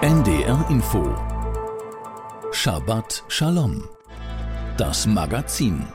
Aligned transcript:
NDR 0.00 0.64
Info 0.70 1.12
Shabbat 2.52 3.24
Shalom 3.26 3.82
Das 4.76 5.08
Magazin 5.08 5.88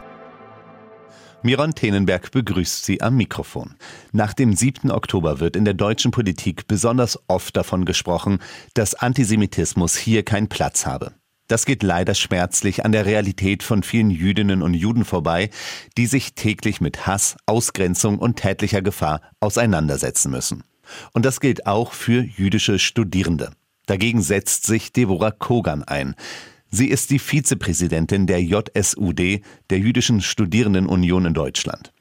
Miron 1.42 1.74
Tenenberg 1.74 2.30
begrüßt 2.32 2.84
Sie 2.84 3.02
am 3.02 3.16
Mikrofon. 3.16 3.76
Nach 4.12 4.34
dem 4.34 4.54
7. 4.58 4.92
Oktober 4.92 5.40
wird 5.40 5.56
in 5.56 5.64
der 5.64 5.74
deutschen 5.74 6.12
Politik 6.12 6.68
besonders 6.68 7.18
oft 7.30 7.56
davon 7.56 7.86
gesprochen, 7.86 8.40
dass 8.74 8.94
Antisemitismus 8.94 9.96
hier 9.96 10.24
keinen 10.24 10.50
Platz 10.50 10.86
habe. 10.86 11.14
Das 11.48 11.66
geht 11.66 11.82
leider 11.82 12.14
schmerzlich 12.14 12.84
an 12.84 12.92
der 12.92 13.06
Realität 13.06 13.64
von 13.64 13.84
vielen 13.84 14.10
Jüdinnen 14.10 14.64
und 14.64 14.74
Juden 14.74 15.06
vorbei, 15.06 15.50
die 15.98 16.08
sich 16.08 16.36
täglich 16.36 16.82
mit 16.82 17.08
Hass, 17.08 17.38
Ausgrenzung 17.46 18.20
und 18.20 18.36
tätlicher 18.36 18.82
Gefahr 18.82 19.22
auseinandersetzen 19.40 20.30
müssen. 20.30 20.66
Und 21.14 21.24
das 21.24 21.40
gilt 21.40 21.68
auch 21.68 21.94
für 21.94 22.22
jüdische 22.22 22.80
Studierende. 22.80 23.54
Dagegen 23.86 24.22
setzt 24.22 24.66
sich 24.66 24.94
Deborah 24.94 25.32
Kogan 25.32 25.84
ein. 25.84 26.16
Sie 26.70 26.88
ist 26.88 27.12
die 27.12 27.20
Vizepräsidentin 27.20 28.26
der 28.26 28.42
JSUD, 28.42 29.42
der 29.70 29.80
Jüdischen 29.80 30.22
Studierendenunion 30.22 31.26
in 31.26 31.34
Deutschland. 31.34 31.94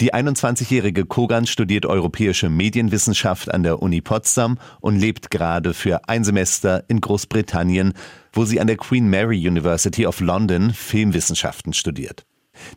Die 0.00 0.12
21-jährige 0.12 1.04
Kogan 1.06 1.46
studiert 1.46 1.86
europäische 1.86 2.50
Medienwissenschaft 2.50 3.54
an 3.54 3.62
der 3.62 3.80
Uni 3.80 4.00
Potsdam 4.00 4.58
und 4.80 4.98
lebt 4.98 5.30
gerade 5.30 5.74
für 5.74 6.08
ein 6.08 6.24
Semester 6.24 6.82
in 6.88 7.00
Großbritannien, 7.00 7.92
wo 8.32 8.44
sie 8.44 8.58
an 8.58 8.66
der 8.66 8.76
Queen 8.76 9.08
Mary 9.08 9.46
University 9.46 10.04
of 10.04 10.18
London 10.18 10.72
Filmwissenschaften 10.72 11.72
studiert. 11.72 12.24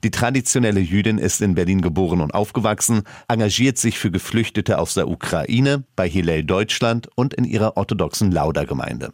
Die 0.03 0.11
traditionelle 0.11 0.79
Jüdin 0.79 1.17
ist 1.17 1.41
in 1.41 1.55
Berlin 1.55 1.81
geboren 1.81 2.21
und 2.21 2.33
aufgewachsen, 2.33 3.03
engagiert 3.27 3.77
sich 3.77 3.97
für 3.97 4.11
Geflüchtete 4.11 4.79
aus 4.79 4.93
der 4.93 5.07
Ukraine, 5.07 5.83
bei 5.95 6.07
Hillel 6.07 6.43
Deutschland 6.43 7.09
und 7.15 7.33
in 7.33 7.43
ihrer 7.43 7.77
orthodoxen 7.77 8.31
Lauda-Gemeinde. 8.31 9.13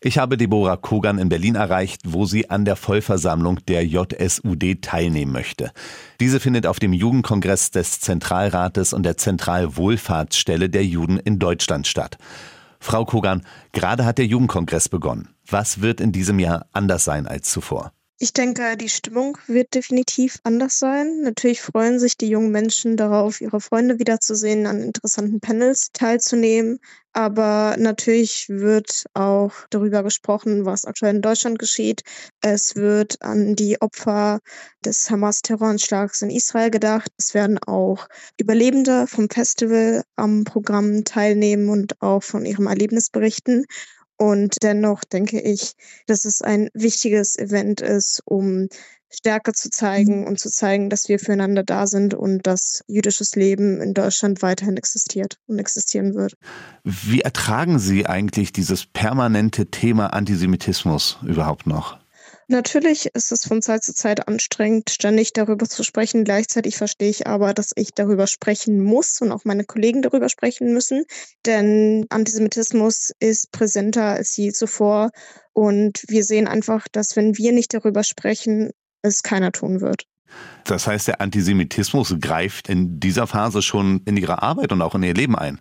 Ich 0.00 0.18
habe 0.18 0.36
Deborah 0.36 0.76
Kogan 0.76 1.18
in 1.18 1.28
Berlin 1.28 1.54
erreicht, 1.54 2.02
wo 2.04 2.26
sie 2.26 2.50
an 2.50 2.64
der 2.64 2.76
Vollversammlung 2.76 3.60
der 3.66 3.86
JSUD 3.86 4.82
teilnehmen 4.82 5.32
möchte. 5.32 5.72
Diese 6.20 6.40
findet 6.40 6.66
auf 6.66 6.78
dem 6.78 6.92
Jugendkongress 6.92 7.70
des 7.70 8.00
Zentralrates 8.00 8.92
und 8.92 9.02
der 9.02 9.16
Zentralwohlfahrtsstelle 9.16 10.68
der 10.68 10.84
Juden 10.84 11.18
in 11.18 11.38
Deutschland 11.38 11.86
statt. 11.86 12.18
Frau 12.78 13.04
Kogan, 13.04 13.42
gerade 13.72 14.04
hat 14.04 14.18
der 14.18 14.26
Jugendkongress 14.26 14.88
begonnen. 14.88 15.30
Was 15.48 15.80
wird 15.80 16.00
in 16.00 16.12
diesem 16.12 16.38
Jahr 16.38 16.66
anders 16.72 17.04
sein 17.04 17.26
als 17.26 17.50
zuvor? 17.50 17.92
Ich 18.18 18.32
denke, 18.32 18.76
die 18.76 18.88
Stimmung 18.88 19.38
wird 19.48 19.74
definitiv 19.74 20.38
anders 20.44 20.78
sein. 20.78 21.22
Natürlich 21.22 21.60
freuen 21.60 21.98
sich 21.98 22.16
die 22.16 22.28
jungen 22.28 22.52
Menschen 22.52 22.96
darauf, 22.96 23.40
ihre 23.40 23.60
Freunde 23.60 23.98
wiederzusehen, 23.98 24.66
an 24.66 24.80
interessanten 24.80 25.40
Panels 25.40 25.90
teilzunehmen. 25.92 26.78
Aber 27.12 27.76
natürlich 27.76 28.48
wird 28.48 29.04
auch 29.14 29.52
darüber 29.70 30.04
gesprochen, 30.04 30.64
was 30.64 30.84
aktuell 30.84 31.16
in 31.16 31.22
Deutschland 31.22 31.58
geschieht. 31.58 32.02
Es 32.40 32.76
wird 32.76 33.20
an 33.20 33.56
die 33.56 33.80
Opfer 33.80 34.40
des 34.84 35.10
Hamas-Terroranschlags 35.10 36.22
in 36.22 36.30
Israel 36.30 36.70
gedacht. 36.70 37.10
Es 37.18 37.34
werden 37.34 37.58
auch 37.58 38.06
Überlebende 38.38 39.06
vom 39.08 39.28
Festival 39.28 40.02
am 40.16 40.44
Programm 40.44 41.04
teilnehmen 41.04 41.68
und 41.68 42.00
auch 42.00 42.22
von 42.22 42.46
ihrem 42.46 42.68
Erlebnis 42.68 43.10
berichten. 43.10 43.64
Und 44.24 44.62
dennoch 44.62 45.04
denke 45.04 45.38
ich, 45.38 45.74
dass 46.06 46.24
es 46.24 46.40
ein 46.40 46.70
wichtiges 46.72 47.36
Event 47.36 47.82
ist, 47.82 48.22
um 48.24 48.68
Stärke 49.12 49.52
zu 49.52 49.68
zeigen 49.68 50.20
mhm. 50.20 50.26
und 50.28 50.40
zu 50.40 50.48
zeigen, 50.50 50.88
dass 50.88 51.10
wir 51.10 51.18
füreinander 51.18 51.62
da 51.62 51.86
sind 51.86 52.14
und 52.14 52.46
dass 52.46 52.82
jüdisches 52.88 53.36
Leben 53.36 53.82
in 53.82 53.92
Deutschland 53.92 54.40
weiterhin 54.40 54.78
existiert 54.78 55.36
und 55.46 55.58
existieren 55.58 56.14
wird. 56.14 56.38
Wie 56.84 57.20
ertragen 57.20 57.78
Sie 57.78 58.06
eigentlich 58.06 58.50
dieses 58.50 58.86
permanente 58.86 59.66
Thema 59.66 60.06
Antisemitismus 60.14 61.18
überhaupt 61.26 61.66
noch? 61.66 61.98
Natürlich 62.48 63.06
ist 63.14 63.32
es 63.32 63.44
von 63.44 63.62
Zeit 63.62 63.82
zu 63.82 63.94
Zeit 63.94 64.28
anstrengend, 64.28 64.90
ständig 64.90 65.32
darüber 65.32 65.68
zu 65.68 65.82
sprechen. 65.82 66.24
Gleichzeitig 66.24 66.76
verstehe 66.76 67.10
ich 67.10 67.26
aber, 67.26 67.54
dass 67.54 67.72
ich 67.74 67.92
darüber 67.94 68.26
sprechen 68.26 68.82
muss 68.82 69.20
und 69.20 69.32
auch 69.32 69.44
meine 69.44 69.64
Kollegen 69.64 70.02
darüber 70.02 70.28
sprechen 70.28 70.72
müssen. 70.72 71.04
Denn 71.46 72.06
Antisemitismus 72.10 73.12
ist 73.18 73.50
präsenter 73.52 74.04
als 74.04 74.36
je 74.36 74.52
zuvor. 74.52 75.10
Und 75.52 76.04
wir 76.08 76.24
sehen 76.24 76.48
einfach, 76.48 76.86
dass 76.90 77.16
wenn 77.16 77.36
wir 77.38 77.52
nicht 77.52 77.72
darüber 77.72 78.04
sprechen, 78.04 78.70
es 79.02 79.22
keiner 79.22 79.52
tun 79.52 79.80
wird. 79.80 80.04
Das 80.64 80.86
heißt, 80.86 81.08
der 81.08 81.20
Antisemitismus 81.20 82.16
greift 82.20 82.68
in 82.68 82.98
dieser 82.98 83.26
Phase 83.26 83.62
schon 83.62 84.00
in 84.04 84.16
Ihre 84.16 84.42
Arbeit 84.42 84.72
und 84.72 84.82
auch 84.82 84.94
in 84.94 85.02
Ihr 85.02 85.14
Leben 85.14 85.36
ein. 85.36 85.60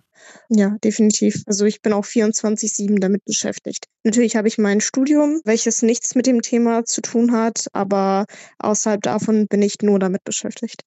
Ja, 0.50 0.76
definitiv. 0.84 1.44
Also 1.46 1.66
ich 1.66 1.82
bin 1.82 1.94
auch 1.94 2.06
24-7 2.06 3.00
damit 3.00 3.24
beschäftigt. 3.26 3.86
Natürlich 4.04 4.36
habe 4.36 4.48
ich 4.48 4.58
mein 4.58 4.82
Studium, 4.82 5.42
welches 5.46 5.82
nichts 5.82 6.16
mit 6.16 6.28
dem 6.28 6.42
Thema 6.42 6.86
zu 6.86 7.02
tun 7.02 7.32
hat, 7.32 7.68
aber 7.74 8.26
außerhalb 8.60 9.02
davon 9.02 9.48
bin 9.48 9.62
ich 9.62 9.82
nur 9.82 10.00
damit 10.00 10.24
beschäftigt. 10.24 10.84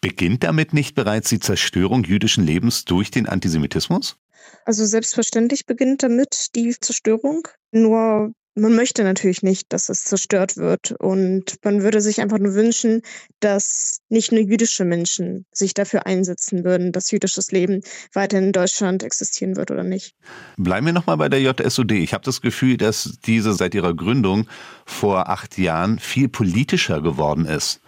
Beginnt 0.00 0.44
damit 0.44 0.72
nicht 0.72 0.94
bereits 0.94 1.28
die 1.28 1.40
Zerstörung 1.40 2.04
jüdischen 2.04 2.44
Lebens 2.44 2.84
durch 2.84 3.10
den 3.10 3.26
Antisemitismus? 3.26 4.16
Also 4.64 4.84
selbstverständlich 4.84 5.66
beginnt 5.66 6.02
damit 6.02 6.48
die 6.54 6.74
Zerstörung. 6.78 7.48
Nur 7.72 8.32
man 8.56 8.74
möchte 8.74 9.04
natürlich 9.04 9.42
nicht, 9.42 9.72
dass 9.72 9.88
es 9.88 10.04
zerstört 10.04 10.56
wird. 10.56 10.92
Und 10.92 11.56
man 11.62 11.82
würde 11.82 12.00
sich 12.00 12.20
einfach 12.20 12.38
nur 12.38 12.54
wünschen, 12.54 13.02
dass 13.40 13.98
nicht 14.08 14.32
nur 14.32 14.40
jüdische 14.40 14.84
Menschen 14.84 15.44
sich 15.52 15.74
dafür 15.74 16.06
einsetzen 16.06 16.64
würden, 16.64 16.90
dass 16.90 17.10
jüdisches 17.10 17.52
Leben 17.52 17.82
weiter 18.12 18.38
in 18.38 18.52
Deutschland 18.52 19.02
existieren 19.02 19.56
wird 19.56 19.70
oder 19.70 19.84
nicht. 19.84 20.14
Bleiben 20.56 20.86
wir 20.86 20.92
nochmal 20.92 21.18
bei 21.18 21.28
der 21.28 21.40
JSUD. 21.40 21.92
Ich 21.92 22.14
habe 22.14 22.24
das 22.24 22.40
Gefühl, 22.40 22.76
dass 22.78 23.18
diese 23.26 23.52
seit 23.52 23.74
ihrer 23.74 23.94
Gründung 23.94 24.48
vor 24.86 25.28
acht 25.28 25.58
Jahren 25.58 25.98
viel 25.98 26.28
politischer 26.28 27.02
geworden 27.02 27.44
ist. 27.44 27.80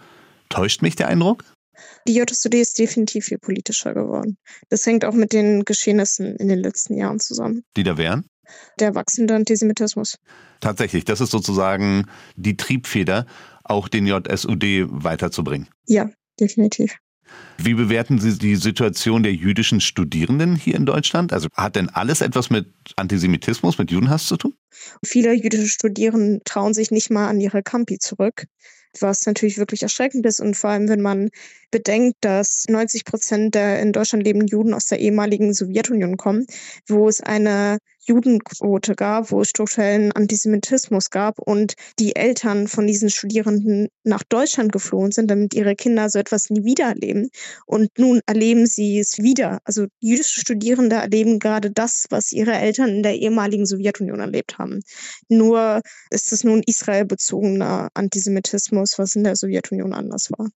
Täuscht 0.49 0.81
mich 0.81 0.95
der 0.95 1.07
Eindruck? 1.07 1.43
Die 2.07 2.13
JSUD 2.13 2.55
ist 2.55 2.77
definitiv 2.77 3.25
viel 3.25 3.39
politischer 3.39 3.93
geworden. 3.93 4.37
Das 4.69 4.85
hängt 4.85 5.05
auch 5.05 5.13
mit 5.13 5.33
den 5.33 5.65
Geschehnissen 5.65 6.35
in 6.35 6.47
den 6.47 6.59
letzten 6.59 6.95
Jahren 6.95 7.19
zusammen. 7.19 7.63
Die 7.75 7.83
da 7.83 7.97
wären? 7.97 8.25
Der 8.79 8.95
wachsende 8.95 9.35
Antisemitismus. 9.35 10.17
Tatsächlich, 10.59 11.05
das 11.05 11.21
ist 11.21 11.31
sozusagen 11.31 12.05
die 12.35 12.57
Triebfeder, 12.57 13.25
auch 13.63 13.87
den 13.87 14.07
JSUD 14.07 14.63
weiterzubringen. 14.89 15.67
Ja, 15.85 16.09
definitiv. 16.39 16.97
Wie 17.57 17.75
bewerten 17.75 18.19
Sie 18.19 18.37
die 18.37 18.55
Situation 18.55 19.21
der 19.21 19.33
jüdischen 19.33 19.81
Studierenden 19.81 20.55
hier 20.55 20.75
in 20.75 20.85
Deutschland? 20.85 21.31
Also 21.31 21.47
hat 21.53 21.75
denn 21.75 21.89
alles 21.89 22.21
etwas 22.21 22.49
mit 22.49 22.73
Antisemitismus, 22.95 23.77
mit 23.77 23.91
Judenhass 23.91 24.25
zu 24.25 24.37
tun? 24.37 24.55
Viele 25.05 25.33
jüdische 25.33 25.67
Studierende 25.67 26.41
trauen 26.43 26.73
sich 26.73 26.89
nicht 26.89 27.11
mal 27.11 27.27
an 27.27 27.39
ihre 27.39 27.61
Campi 27.61 27.99
zurück 27.99 28.45
was 28.99 29.25
natürlich 29.25 29.57
wirklich 29.57 29.83
erschreckend 29.83 30.25
ist. 30.25 30.39
Und 30.39 30.55
vor 30.55 30.71
allem, 30.71 30.89
wenn 30.89 31.01
man 31.01 31.29
bedenkt, 31.71 32.17
dass 32.21 32.65
90 32.67 33.05
Prozent 33.05 33.55
der 33.55 33.81
in 33.81 33.91
Deutschland 33.91 34.23
lebenden 34.23 34.47
Juden 34.47 34.73
aus 34.73 34.87
der 34.87 34.99
ehemaligen 34.99 35.53
Sowjetunion 35.53 36.17
kommen, 36.17 36.45
wo 36.87 37.07
es 37.07 37.21
eine 37.21 37.77
Judenquote 38.09 38.95
gab, 38.95 39.31
wo 39.31 39.41
es 39.41 39.49
strukturellen 39.49 40.11
Antisemitismus 40.11 41.11
gab 41.11 41.39
und 41.39 41.75
die 41.99 42.15
Eltern 42.15 42.67
von 42.67 42.87
diesen 42.87 43.09
Studierenden 43.09 43.89
nach 44.03 44.23
Deutschland 44.23 44.71
geflohen 44.71 45.11
sind, 45.11 45.29
damit 45.29 45.53
ihre 45.53 45.75
Kinder 45.75 46.09
so 46.09 46.17
etwas 46.17 46.49
nie 46.49 46.63
wieder 46.63 46.85
erleben. 46.85 47.29
Und 47.67 47.89
nun 47.97 48.21
erleben 48.25 48.65
sie 48.65 48.99
es 48.99 49.19
wieder. 49.19 49.59
Also 49.63 49.85
jüdische 49.99 50.41
Studierende 50.41 50.97
erleben 50.97 51.39
gerade 51.39 51.71
das, 51.71 52.07
was 52.09 52.31
ihre 52.31 52.53
Eltern 52.53 52.89
in 52.89 53.03
der 53.03 53.15
ehemaligen 53.15 53.67
Sowjetunion 53.67 54.19
erlebt 54.19 54.57
haben. 54.57 54.81
Nur 55.27 55.81
ist 56.09 56.33
es 56.33 56.43
nun 56.43 56.63
israelbezogener 56.65 57.89
Antisemitismus, 57.93 58.97
was 58.97 59.15
in 59.15 59.23
der 59.23 59.35
Sowjetunion 59.35 59.93
anders 59.93 60.31
war. 60.35 60.49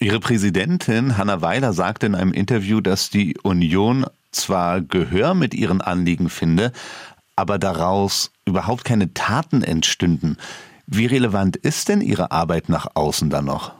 Ihre 0.00 0.20
Präsidentin 0.20 1.16
Hanna 1.16 1.42
Weiler 1.42 1.72
sagte 1.72 2.06
in 2.06 2.14
einem 2.14 2.32
Interview, 2.32 2.80
dass 2.80 3.10
die 3.10 3.36
Union 3.42 4.04
zwar 4.32 4.80
Gehör 4.80 5.34
mit 5.34 5.54
ihren 5.54 5.80
Anliegen 5.80 6.28
finde, 6.28 6.72
aber 7.36 7.58
daraus 7.58 8.32
überhaupt 8.44 8.84
keine 8.84 9.14
Taten 9.14 9.62
entstünden. 9.62 10.36
Wie 10.86 11.06
relevant 11.06 11.56
ist 11.56 11.88
denn 11.88 12.00
Ihre 12.00 12.32
Arbeit 12.32 12.68
nach 12.68 12.88
außen 12.94 13.30
dann 13.30 13.44
noch? 13.44 13.79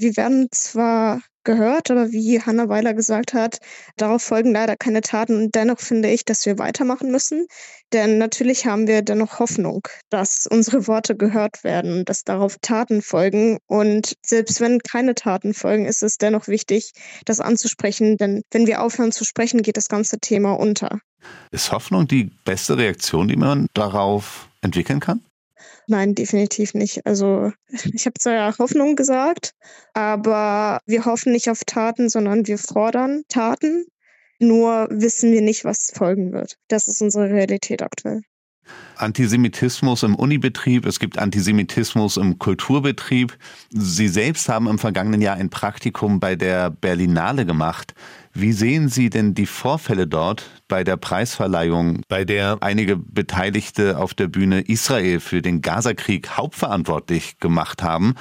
Wir 0.00 0.16
werden 0.16 0.48
zwar 0.50 1.20
gehört, 1.44 1.90
aber 1.90 2.10
wie 2.10 2.40
Hanna 2.40 2.70
Weiler 2.70 2.94
gesagt 2.94 3.34
hat, 3.34 3.58
darauf 3.98 4.22
folgen 4.22 4.52
leider 4.52 4.74
keine 4.76 5.02
Taten. 5.02 5.36
Und 5.36 5.54
dennoch 5.54 5.78
finde 5.78 6.10
ich, 6.10 6.24
dass 6.24 6.46
wir 6.46 6.58
weitermachen 6.58 7.10
müssen. 7.10 7.46
Denn 7.92 8.16
natürlich 8.16 8.64
haben 8.64 8.86
wir 8.86 9.02
dennoch 9.02 9.40
Hoffnung, 9.40 9.82
dass 10.08 10.46
unsere 10.50 10.86
Worte 10.86 11.16
gehört 11.16 11.64
werden, 11.64 12.06
dass 12.06 12.24
darauf 12.24 12.56
Taten 12.62 13.02
folgen. 13.02 13.58
Und 13.66 14.14
selbst 14.24 14.62
wenn 14.62 14.78
keine 14.78 15.14
Taten 15.14 15.52
folgen, 15.52 15.84
ist 15.84 16.02
es 16.02 16.16
dennoch 16.16 16.48
wichtig, 16.48 16.92
das 17.26 17.40
anzusprechen. 17.40 18.16
Denn 18.16 18.40
wenn 18.50 18.66
wir 18.66 18.80
aufhören 18.80 19.12
zu 19.12 19.26
sprechen, 19.26 19.60
geht 19.60 19.76
das 19.76 19.88
ganze 19.88 20.18
Thema 20.18 20.54
unter. 20.54 21.00
Ist 21.50 21.72
Hoffnung 21.72 22.08
die 22.08 22.30
beste 22.46 22.78
Reaktion, 22.78 23.28
die 23.28 23.36
man 23.36 23.66
darauf 23.74 24.48
entwickeln 24.62 25.00
kann? 25.00 25.20
Nein, 25.90 26.14
definitiv 26.14 26.74
nicht. 26.74 27.04
Also 27.04 27.50
ich 27.92 28.06
habe 28.06 28.14
zwar 28.16 28.56
Hoffnung 28.58 28.94
gesagt, 28.94 29.54
aber 29.92 30.78
wir 30.86 31.04
hoffen 31.04 31.32
nicht 31.32 31.50
auf 31.50 31.64
Taten, 31.66 32.08
sondern 32.08 32.46
wir 32.46 32.58
fordern 32.58 33.24
Taten. 33.26 33.86
Nur 34.38 34.86
wissen 34.92 35.32
wir 35.32 35.42
nicht, 35.42 35.64
was 35.64 35.90
folgen 35.92 36.32
wird. 36.32 36.54
Das 36.68 36.86
ist 36.86 37.02
unsere 37.02 37.30
Realität 37.30 37.82
aktuell. 37.82 38.22
Antisemitismus 38.96 40.02
im 40.02 40.14
Unibetrieb, 40.14 40.84
es 40.84 41.00
gibt 41.00 41.18
Antisemitismus 41.18 42.16
im 42.16 42.38
Kulturbetrieb. 42.38 43.36
Sie 43.70 44.08
selbst 44.08 44.48
haben 44.48 44.66
im 44.66 44.78
vergangenen 44.78 45.22
Jahr 45.22 45.36
ein 45.36 45.48
Praktikum 45.48 46.20
bei 46.20 46.36
der 46.36 46.70
Berlinale 46.70 47.46
gemacht. 47.46 47.94
Wie 48.32 48.52
sehen 48.52 48.88
Sie 48.88 49.10
denn 49.10 49.34
die 49.34 49.46
Vorfälle 49.46 50.06
dort 50.06 50.50
bei 50.68 50.84
der 50.84 50.96
Preisverleihung, 50.96 52.02
bei 52.08 52.24
der 52.24 52.58
einige 52.60 52.96
Beteiligte 52.96 53.98
auf 53.98 54.14
der 54.14 54.28
Bühne 54.28 54.60
Israel 54.60 55.20
für 55.20 55.42
den 55.42 55.62
Gazakrieg 55.62 56.36
hauptverantwortlich 56.36 57.38
gemacht 57.38 57.82
haben 57.82 58.14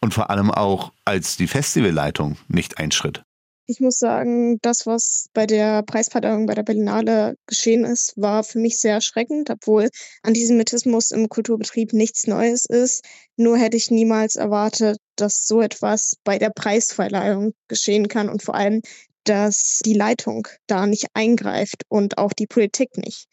und 0.00 0.14
vor 0.14 0.30
allem 0.30 0.50
auch 0.50 0.92
als 1.04 1.36
die 1.36 1.46
Festivalleitung 1.46 2.36
nicht 2.48 2.78
einschritt? 2.78 3.22
Ich 3.72 3.80
muss 3.80 3.98
sagen, 3.98 4.58
das, 4.60 4.84
was 4.84 5.30
bei 5.32 5.46
der 5.46 5.82
Preisverleihung 5.82 6.44
bei 6.44 6.54
der 6.54 6.62
Berlinale 6.62 7.36
geschehen 7.46 7.86
ist, 7.86 8.12
war 8.16 8.44
für 8.44 8.58
mich 8.58 8.78
sehr 8.78 8.92
erschreckend, 8.92 9.48
obwohl 9.48 9.88
Antisemitismus 10.22 11.10
im 11.10 11.30
Kulturbetrieb 11.30 11.94
nichts 11.94 12.26
Neues 12.26 12.66
ist. 12.66 13.02
Nur 13.36 13.56
hätte 13.56 13.78
ich 13.78 13.90
niemals 13.90 14.36
erwartet, 14.36 14.98
dass 15.16 15.46
so 15.46 15.62
etwas 15.62 16.18
bei 16.22 16.38
der 16.38 16.50
Preisverleihung 16.50 17.54
geschehen 17.66 18.08
kann 18.08 18.28
und 18.28 18.42
vor 18.42 18.56
allem, 18.56 18.82
dass 19.24 19.80
die 19.86 19.94
Leitung 19.94 20.46
da 20.66 20.86
nicht 20.86 21.06
eingreift 21.14 21.84
und 21.88 22.18
auch 22.18 22.34
die 22.34 22.46
Politik 22.46 22.98
nicht. 22.98 23.26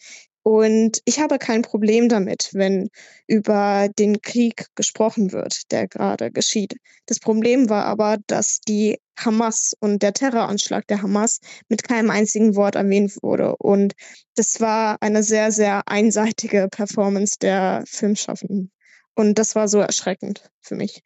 Und 0.44 1.02
ich 1.06 1.20
habe 1.20 1.38
kein 1.38 1.62
Problem 1.62 2.10
damit, 2.10 2.50
wenn 2.54 2.90
über 3.28 3.90
den 4.00 4.22
Krieg 4.22 4.68
gesprochen 4.76 5.32
wird, 5.32 5.72
der 5.72 5.88
gerade 5.88 6.32
geschieht. 6.32 6.76
Das 7.06 7.20
Problem 7.20 7.70
war 7.70 7.86
aber, 7.86 8.18
dass 8.28 8.60
die 8.62 9.00
Hamas 9.18 9.74
und 9.80 10.02
der 10.02 10.14
Terroranschlag 10.14 10.88
der 10.88 11.02
Hamas 11.02 11.40
mit 11.68 11.84
keinem 11.84 12.10
einzigen 12.10 12.56
Wort 12.56 12.76
erwähnt 12.76 13.18
wurde. 13.22 13.56
Und 13.58 13.94
das 14.36 14.62
war 14.62 14.98
eine 15.02 15.24
sehr, 15.24 15.52
sehr 15.52 15.88
einseitige 15.88 16.70
Performance 16.72 17.38
der 17.40 17.84
Filmschaffenden. 17.86 18.72
Und 19.16 19.38
das 19.38 19.56
war 19.56 19.68
so 19.68 19.80
erschreckend 19.80 20.50
für 20.62 20.76
mich. 20.76 21.04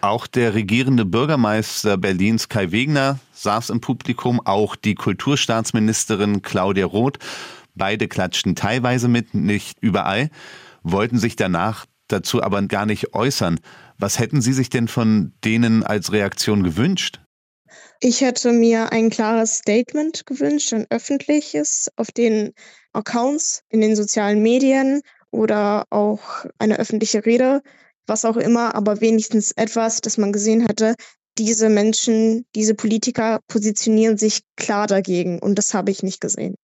Auch 0.00 0.26
der 0.26 0.54
regierende 0.54 1.04
Bürgermeister 1.04 1.96
Berlins 1.96 2.48
Kai 2.48 2.70
Wegner 2.70 3.18
saß 3.32 3.70
im 3.70 3.80
Publikum, 3.80 4.40
auch 4.44 4.76
die 4.76 4.94
Kulturstaatsministerin 4.94 6.42
Claudia 6.42 6.86
Roth. 6.86 7.18
Beide 7.78 8.08
klatschten 8.08 8.54
teilweise 8.54 9.08
mit, 9.08 9.34
nicht 9.34 9.78
überall, 9.80 10.28
wollten 10.82 11.18
sich 11.18 11.36
danach 11.36 11.86
dazu 12.08 12.42
aber 12.42 12.60
gar 12.62 12.86
nicht 12.86 13.14
äußern. 13.14 13.60
Was 13.98 14.18
hätten 14.18 14.40
Sie 14.40 14.52
sich 14.52 14.70
denn 14.70 14.88
von 14.88 15.32
denen 15.44 15.82
als 15.82 16.12
Reaktion 16.12 16.62
gewünscht? 16.62 17.20
Ich 18.00 18.20
hätte 18.20 18.52
mir 18.52 18.92
ein 18.92 19.10
klares 19.10 19.58
Statement 19.58 20.24
gewünscht, 20.26 20.72
ein 20.72 20.86
öffentliches, 20.90 21.90
auf 21.96 22.12
den 22.12 22.52
Accounts 22.92 23.62
in 23.68 23.80
den 23.80 23.96
sozialen 23.96 24.42
Medien 24.42 25.02
oder 25.30 25.84
auch 25.90 26.46
eine 26.58 26.78
öffentliche 26.78 27.26
Rede, 27.26 27.62
was 28.06 28.24
auch 28.24 28.36
immer, 28.36 28.74
aber 28.74 29.00
wenigstens 29.00 29.52
etwas, 29.52 30.00
dass 30.00 30.16
man 30.16 30.32
gesehen 30.32 30.66
hätte, 30.66 30.94
diese 31.36 31.68
Menschen, 31.68 32.46
diese 32.54 32.74
Politiker 32.74 33.40
positionieren 33.48 34.16
sich 34.16 34.40
klar 34.56 34.86
dagegen 34.86 35.38
und 35.38 35.56
das 35.56 35.74
habe 35.74 35.90
ich 35.90 36.02
nicht 36.02 36.20
gesehen. 36.20 36.54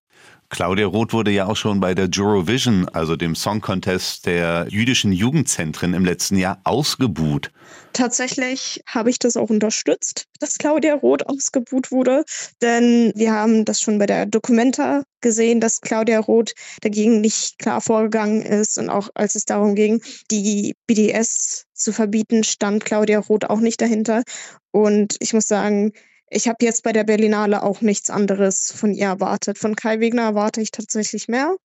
Claudia 0.50 0.86
Roth 0.86 1.12
wurde 1.12 1.32
ja 1.32 1.46
auch 1.46 1.56
schon 1.56 1.80
bei 1.80 1.94
der 1.94 2.08
Eurovision, 2.16 2.88
also 2.90 3.16
dem 3.16 3.34
Song 3.34 3.60
Contest 3.60 4.26
der 4.26 4.66
jüdischen 4.68 5.10
Jugendzentren 5.12 5.94
im 5.94 6.04
letzten 6.04 6.36
Jahr 6.36 6.60
ausgebuht. 6.62 7.50
Tatsächlich 7.92 8.82
habe 8.86 9.10
ich 9.10 9.18
das 9.18 9.36
auch 9.36 9.50
unterstützt, 9.50 10.26
dass 10.40 10.58
Claudia 10.58 10.94
Roth 10.94 11.26
ausgebuht 11.26 11.90
wurde, 11.90 12.24
denn 12.60 13.12
wir 13.16 13.32
haben 13.32 13.64
das 13.64 13.80
schon 13.80 13.98
bei 13.98 14.06
der 14.06 14.26
Documenta 14.26 15.02
gesehen, 15.20 15.60
dass 15.60 15.80
Claudia 15.80 16.20
Roth 16.20 16.54
dagegen 16.82 17.20
nicht 17.20 17.58
klar 17.58 17.80
vorgegangen 17.80 18.42
ist 18.42 18.78
und 18.78 18.90
auch 18.90 19.08
als 19.14 19.34
es 19.34 19.44
darum 19.44 19.74
ging, 19.74 20.02
die 20.30 20.74
BDS 20.86 21.66
zu 21.72 21.92
verbieten, 21.92 22.44
stand 22.44 22.84
Claudia 22.84 23.18
Roth 23.18 23.50
auch 23.50 23.60
nicht 23.60 23.80
dahinter 23.80 24.22
und 24.70 25.16
ich 25.20 25.32
muss 25.32 25.48
sagen, 25.48 25.92
ich 26.30 26.48
habe 26.48 26.64
jetzt 26.64 26.82
bei 26.82 26.92
der 26.92 27.04
Berlinale 27.04 27.62
auch 27.62 27.80
nichts 27.80 28.10
anderes 28.10 28.72
von 28.72 28.92
ihr 28.94 29.06
erwartet. 29.06 29.58
Von 29.58 29.76
Kai 29.76 30.00
Wegner 30.00 30.22
erwarte 30.22 30.60
ich 30.60 30.70
tatsächlich 30.70 31.28
mehr. 31.28 31.56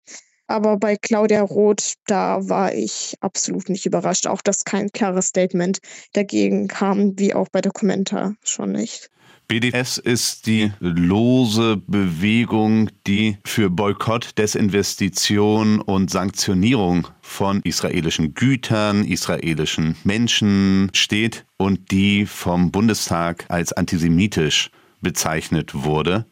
Aber 0.48 0.78
bei 0.78 0.96
Claudia 0.96 1.42
Roth, 1.42 1.94
da 2.08 2.50
war 2.50 2.74
ich 2.74 3.16
absolut 3.22 3.70
nicht 3.70 3.86
überrascht. 3.86 4.28
Auch 4.28 4.42
dass 4.42 4.66
kein 4.66 4.90
klares 4.92 5.28
Statement 5.28 5.80
dagegen 6.14 6.68
kam, 6.68 7.18
wie 7.20 7.34
auch 7.34 7.48
bei 7.52 7.62
Documenta 7.62 8.34
schon 8.44 8.72
nicht. 8.72 9.10
BDS 9.50 9.98
ist 9.98 10.46
die 10.46 10.72
lose 10.80 11.82
Bewegung, 11.88 12.92
die 13.08 13.40
für 13.44 13.72
Boykott, 13.72 14.38
Desinvestition 14.38 15.82
und 15.82 16.12
Sanktionierung 16.12 17.08
von 17.22 17.60
israelischen 17.64 18.36
Gütern, 18.36 19.04
israelischen 19.04 19.96
Menschen 20.04 20.92
steht 20.94 21.48
und 21.58 21.90
die 21.90 22.28
vom 22.28 22.70
Bundestag 22.70 23.48
als 23.50 23.74
antisemitisch 23.74 24.70
bezeichnet 25.02 25.74
wurde. 25.74 26.28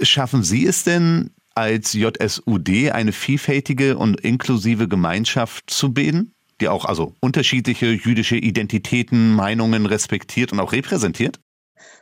Schaffen 0.00 0.42
Sie 0.42 0.66
es 0.66 0.82
denn 0.82 1.30
als 1.54 1.92
JSUD 1.92 2.90
eine 2.90 3.12
vielfältige 3.12 3.96
und 3.96 4.20
inklusive 4.20 4.88
Gemeinschaft 4.88 5.70
zu 5.70 5.92
bilden, 5.92 6.34
die 6.60 6.66
auch 6.66 6.86
also 6.86 7.14
unterschiedliche 7.20 7.92
jüdische 7.92 8.36
Identitäten, 8.36 9.32
Meinungen 9.32 9.86
respektiert 9.86 10.52
und 10.52 10.58
auch 10.58 10.72
repräsentiert? 10.72 11.38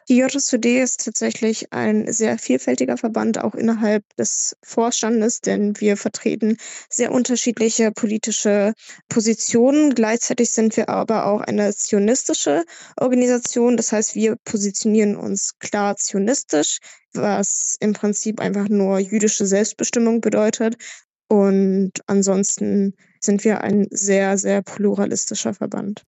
Die 0.09 0.17
JSVD 0.17 0.83
ist 0.83 1.05
tatsächlich 1.05 1.73
ein 1.73 2.13
sehr 2.13 2.39
vielfältiger 2.39 2.97
Verband, 2.97 3.39
auch 3.39 3.55
innerhalb 3.55 4.05
des 4.17 4.57
Vorstandes, 4.63 5.41
denn 5.41 5.79
wir 5.81 5.97
vertreten 5.97 6.57
sehr 6.89 7.13
unterschiedliche 7.13 7.93
politische 7.93 8.75
Positionen. 9.09 9.95
Gleichzeitig 9.95 10.51
sind 10.51 10.77
wir 10.77 10.89
aber 10.89 11.27
auch 11.27 11.41
eine 11.41 11.75
zionistische 11.75 12.65
Organisation. 12.97 13.77
Das 13.77 13.93
heißt, 13.93 14.15
wir 14.15 14.37
positionieren 14.45 15.17
uns 15.17 15.59
klar 15.59 15.97
zionistisch, 15.97 16.79
was 17.13 17.77
im 17.81 17.93
Prinzip 17.93 18.41
einfach 18.41 18.69
nur 18.69 18.99
jüdische 18.99 19.47
Selbstbestimmung 19.47 20.21
bedeutet. 20.21 20.77
Und 21.29 21.93
ansonsten 22.07 22.95
sind 23.21 23.45
wir 23.45 23.61
ein 23.61 23.87
sehr, 23.91 24.37
sehr 24.39 24.63
pluralistischer 24.63 25.55
Verband. 25.55 26.05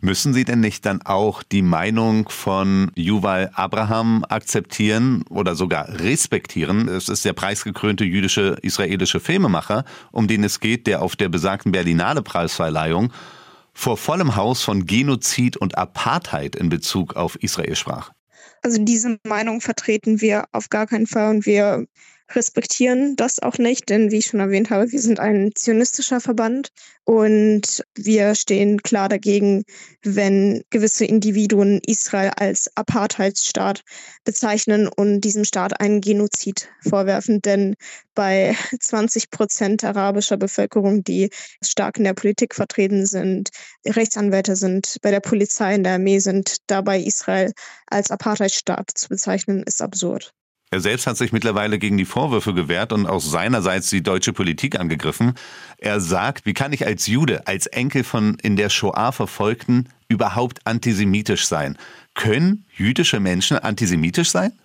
Müssen 0.00 0.34
Sie 0.34 0.44
denn 0.44 0.60
nicht 0.60 0.86
dann 0.86 1.02
auch 1.02 1.42
die 1.42 1.62
Meinung 1.62 2.28
von 2.28 2.90
Yuval 2.94 3.50
Abraham 3.54 4.24
akzeptieren 4.28 5.24
oder 5.30 5.54
sogar 5.54 5.88
respektieren? 6.00 6.88
Es 6.88 7.08
ist 7.08 7.24
der 7.24 7.32
preisgekrönte 7.32 8.04
jüdische 8.04 8.56
israelische 8.62 9.20
Filmemacher, 9.20 9.84
um 10.12 10.28
den 10.28 10.44
es 10.44 10.60
geht, 10.60 10.86
der 10.86 11.02
auf 11.02 11.16
der 11.16 11.28
besagten 11.28 11.72
Berlinale 11.72 12.22
Preisverleihung 12.22 13.12
vor 13.74 13.96
vollem 13.96 14.36
Haus 14.36 14.62
von 14.62 14.86
Genozid 14.86 15.56
und 15.56 15.76
Apartheid 15.76 16.54
in 16.56 16.68
Bezug 16.68 17.16
auf 17.16 17.36
Israel 17.42 17.74
sprach. 17.74 18.12
Also 18.62 18.82
diese 18.82 19.18
Meinung 19.26 19.60
vertreten 19.60 20.20
wir 20.20 20.46
auf 20.52 20.70
gar 20.70 20.86
keinen 20.86 21.06
Fall 21.06 21.34
und 21.34 21.44
wir 21.44 21.86
respektieren 22.36 23.16
das 23.16 23.40
auch 23.40 23.58
nicht, 23.58 23.88
denn 23.88 24.10
wie 24.10 24.18
ich 24.18 24.26
schon 24.26 24.40
erwähnt 24.40 24.70
habe, 24.70 24.90
wir 24.92 25.00
sind 25.00 25.20
ein 25.20 25.52
zionistischer 25.54 26.20
Verband 26.20 26.68
und 27.04 27.84
wir 27.94 28.34
stehen 28.34 28.82
klar 28.82 29.08
dagegen, 29.08 29.64
wenn 30.02 30.62
gewisse 30.70 31.04
Individuen 31.04 31.80
Israel 31.86 32.30
als 32.36 32.70
Apartheidsstaat 32.76 33.82
bezeichnen 34.24 34.88
und 34.88 35.20
diesem 35.20 35.44
Staat 35.44 35.80
einen 35.80 36.00
Genozid 36.00 36.68
vorwerfen. 36.82 37.40
Denn 37.42 37.74
bei 38.14 38.56
20 38.80 39.30
Prozent 39.30 39.84
arabischer 39.84 40.36
Bevölkerung, 40.36 41.04
die 41.04 41.30
stark 41.62 41.98
in 41.98 42.04
der 42.04 42.14
Politik 42.14 42.54
vertreten 42.54 43.06
sind, 43.06 43.50
Rechtsanwälte 43.86 44.56
sind, 44.56 44.98
bei 45.02 45.10
der 45.10 45.20
Polizei, 45.20 45.74
in 45.74 45.84
der 45.84 45.94
Armee 45.94 46.18
sind, 46.18 46.56
dabei 46.66 47.00
Israel 47.00 47.52
als 47.86 48.10
Apartheidstaat 48.10 48.90
zu 48.94 49.08
bezeichnen, 49.08 49.62
ist 49.64 49.82
absurd. 49.82 50.32
Er 50.74 50.80
selbst 50.80 51.06
hat 51.06 51.16
sich 51.16 51.30
mittlerweile 51.30 51.78
gegen 51.78 51.96
die 51.96 52.04
Vorwürfe 52.04 52.52
gewehrt 52.52 52.92
und 52.92 53.06
auch 53.06 53.20
seinerseits 53.20 53.90
die 53.90 54.02
deutsche 54.02 54.32
Politik 54.32 54.76
angegriffen. 54.76 55.34
Er 55.78 56.00
sagt, 56.00 56.46
wie 56.46 56.52
kann 56.52 56.72
ich 56.72 56.84
als 56.84 57.06
Jude, 57.06 57.46
als 57.46 57.66
Enkel 57.68 58.02
von 58.02 58.36
in 58.42 58.56
der 58.56 58.70
Shoah 58.70 59.12
Verfolgten 59.12 59.88
überhaupt 60.08 60.66
antisemitisch 60.66 61.46
sein? 61.46 61.78
Können 62.14 62.66
jüdische 62.76 63.20
Menschen 63.20 63.56
antisemitisch 63.56 64.30
sein? 64.30 64.58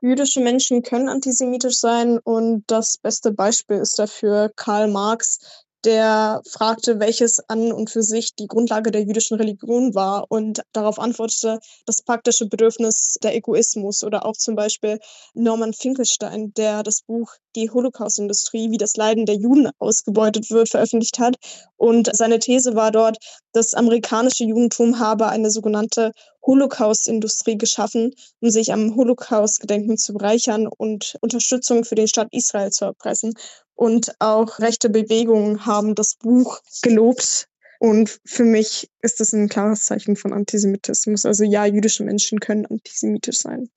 Jüdische 0.00 0.38
Menschen 0.38 0.84
können 0.84 1.08
antisemitisch 1.08 1.78
sein 1.78 2.20
und 2.22 2.62
das 2.68 2.98
beste 2.98 3.32
Beispiel 3.32 3.78
ist 3.78 3.98
dafür 3.98 4.48
Karl 4.54 4.86
Marx, 4.86 5.61
der 5.84 6.42
fragte, 6.48 7.00
welches 7.00 7.40
an 7.48 7.72
und 7.72 7.90
für 7.90 8.02
sich 8.02 8.34
die 8.34 8.46
Grundlage 8.46 8.90
der 8.90 9.02
jüdischen 9.02 9.36
Religion 9.36 9.94
war 9.94 10.26
und 10.28 10.62
darauf 10.72 10.98
antwortete 10.98 11.58
das 11.86 12.02
praktische 12.02 12.46
Bedürfnis 12.46 13.18
der 13.22 13.34
Egoismus 13.34 14.04
oder 14.04 14.24
auch 14.24 14.36
zum 14.36 14.54
Beispiel 14.54 14.98
Norman 15.34 15.72
Finkelstein, 15.72 16.52
der 16.54 16.82
das 16.82 17.02
Buch 17.02 17.32
Die 17.56 17.70
Holocaust-Industrie, 17.70 18.70
wie 18.70 18.78
das 18.78 18.96
Leiden 18.96 19.26
der 19.26 19.36
Juden 19.36 19.70
ausgebeutet 19.78 20.50
wird, 20.50 20.68
veröffentlicht 20.68 21.18
hat. 21.18 21.36
Und 21.76 22.14
seine 22.14 22.38
These 22.38 22.74
war 22.74 22.90
dort, 22.90 23.18
das 23.52 23.74
amerikanische 23.74 24.44
Judentum 24.44 24.98
habe 24.98 25.26
eine 25.28 25.50
sogenannte 25.50 26.12
Holocaust-Industrie 26.44 27.56
geschaffen, 27.56 28.14
um 28.40 28.50
sich 28.50 28.72
am 28.72 28.96
Holocaust-Gedenken 28.96 29.96
zu 29.96 30.14
bereichern 30.14 30.66
und 30.66 31.16
Unterstützung 31.20 31.84
für 31.84 31.94
den 31.94 32.08
Staat 32.08 32.28
Israel 32.32 32.70
zu 32.70 32.84
erpressen. 32.84 33.34
und 33.74 34.14
auch 34.20 34.60
rechte 34.60 34.90
Bewegungen 34.90 35.66
haben 35.66 35.94
das 35.94 36.14
Buch 36.14 36.60
gelobt. 36.82 37.48
Und 37.80 38.20
für 38.24 38.44
mich 38.44 38.88
ist 39.00 39.18
das 39.18 39.32
ein 39.32 39.48
klares 39.48 39.84
Zeichen 39.86 40.14
von 40.14 40.32
Antisemitismus. 40.32 41.26
Also 41.26 41.42
ja, 41.42 41.64
jüdische 41.66 42.04
Menschen 42.04 42.38
können 42.38 42.64
antisemitisch 42.66 43.38
sein. 43.38 43.68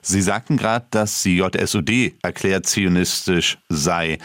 Sie 0.00 0.20
sagten 0.20 0.56
gerade, 0.56 0.86
dass 0.90 1.22
die 1.22 1.36
JSUD 1.36 2.14
erklärt 2.22 2.66
zionistisch 2.66 3.58
sei. 3.68 4.18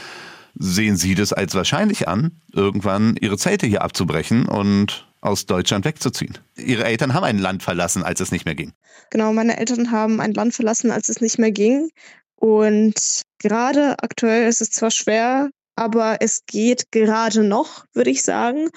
Sehen 0.56 0.98
Sie 0.98 1.13
das 1.13 1.34
als 1.34 1.54
wahrscheinlich 1.54 2.08
an, 2.08 2.42
irgendwann 2.51 3.16
Ihre 3.22 3.38
Zelte 3.38 3.68
hier 3.68 3.84
abzubrechen 3.84 4.48
und 4.48 5.08
aus 5.28 5.46
Deutschland 5.46 5.86
wegzuziehen? 5.86 6.38
Ihre 6.56 6.86
Eltern 6.86 7.14
haben 7.14 7.24
ein 7.24 7.38
Land 7.38 7.64
verlassen, 7.64 8.04
als 8.04 8.20
es 8.20 8.32
nicht 8.32 8.46
mehr 8.46 8.56
ging. 8.56 8.74
Genau, 9.12 9.34
meine 9.34 9.58
Eltern 9.58 9.92
haben 9.92 10.20
ein 10.20 10.34
Land 10.34 10.56
verlassen, 10.56 10.92
als 10.92 11.10
es 11.10 11.22
nicht 11.22 11.38
mehr 11.38 11.52
ging. 11.52 11.90
Und 12.36 13.22
gerade 13.40 13.96
aktuell 14.00 14.48
ist 14.48 14.62
es 14.62 14.72
zwar 14.72 14.92
schwer, 14.92 15.50
aber 15.76 16.18
es 16.22 16.46
geht 16.46 16.92
gerade 16.92 17.44
noch, 17.44 17.86
würde 17.94 18.10
ich 18.10 18.24
sagen. 18.24 18.70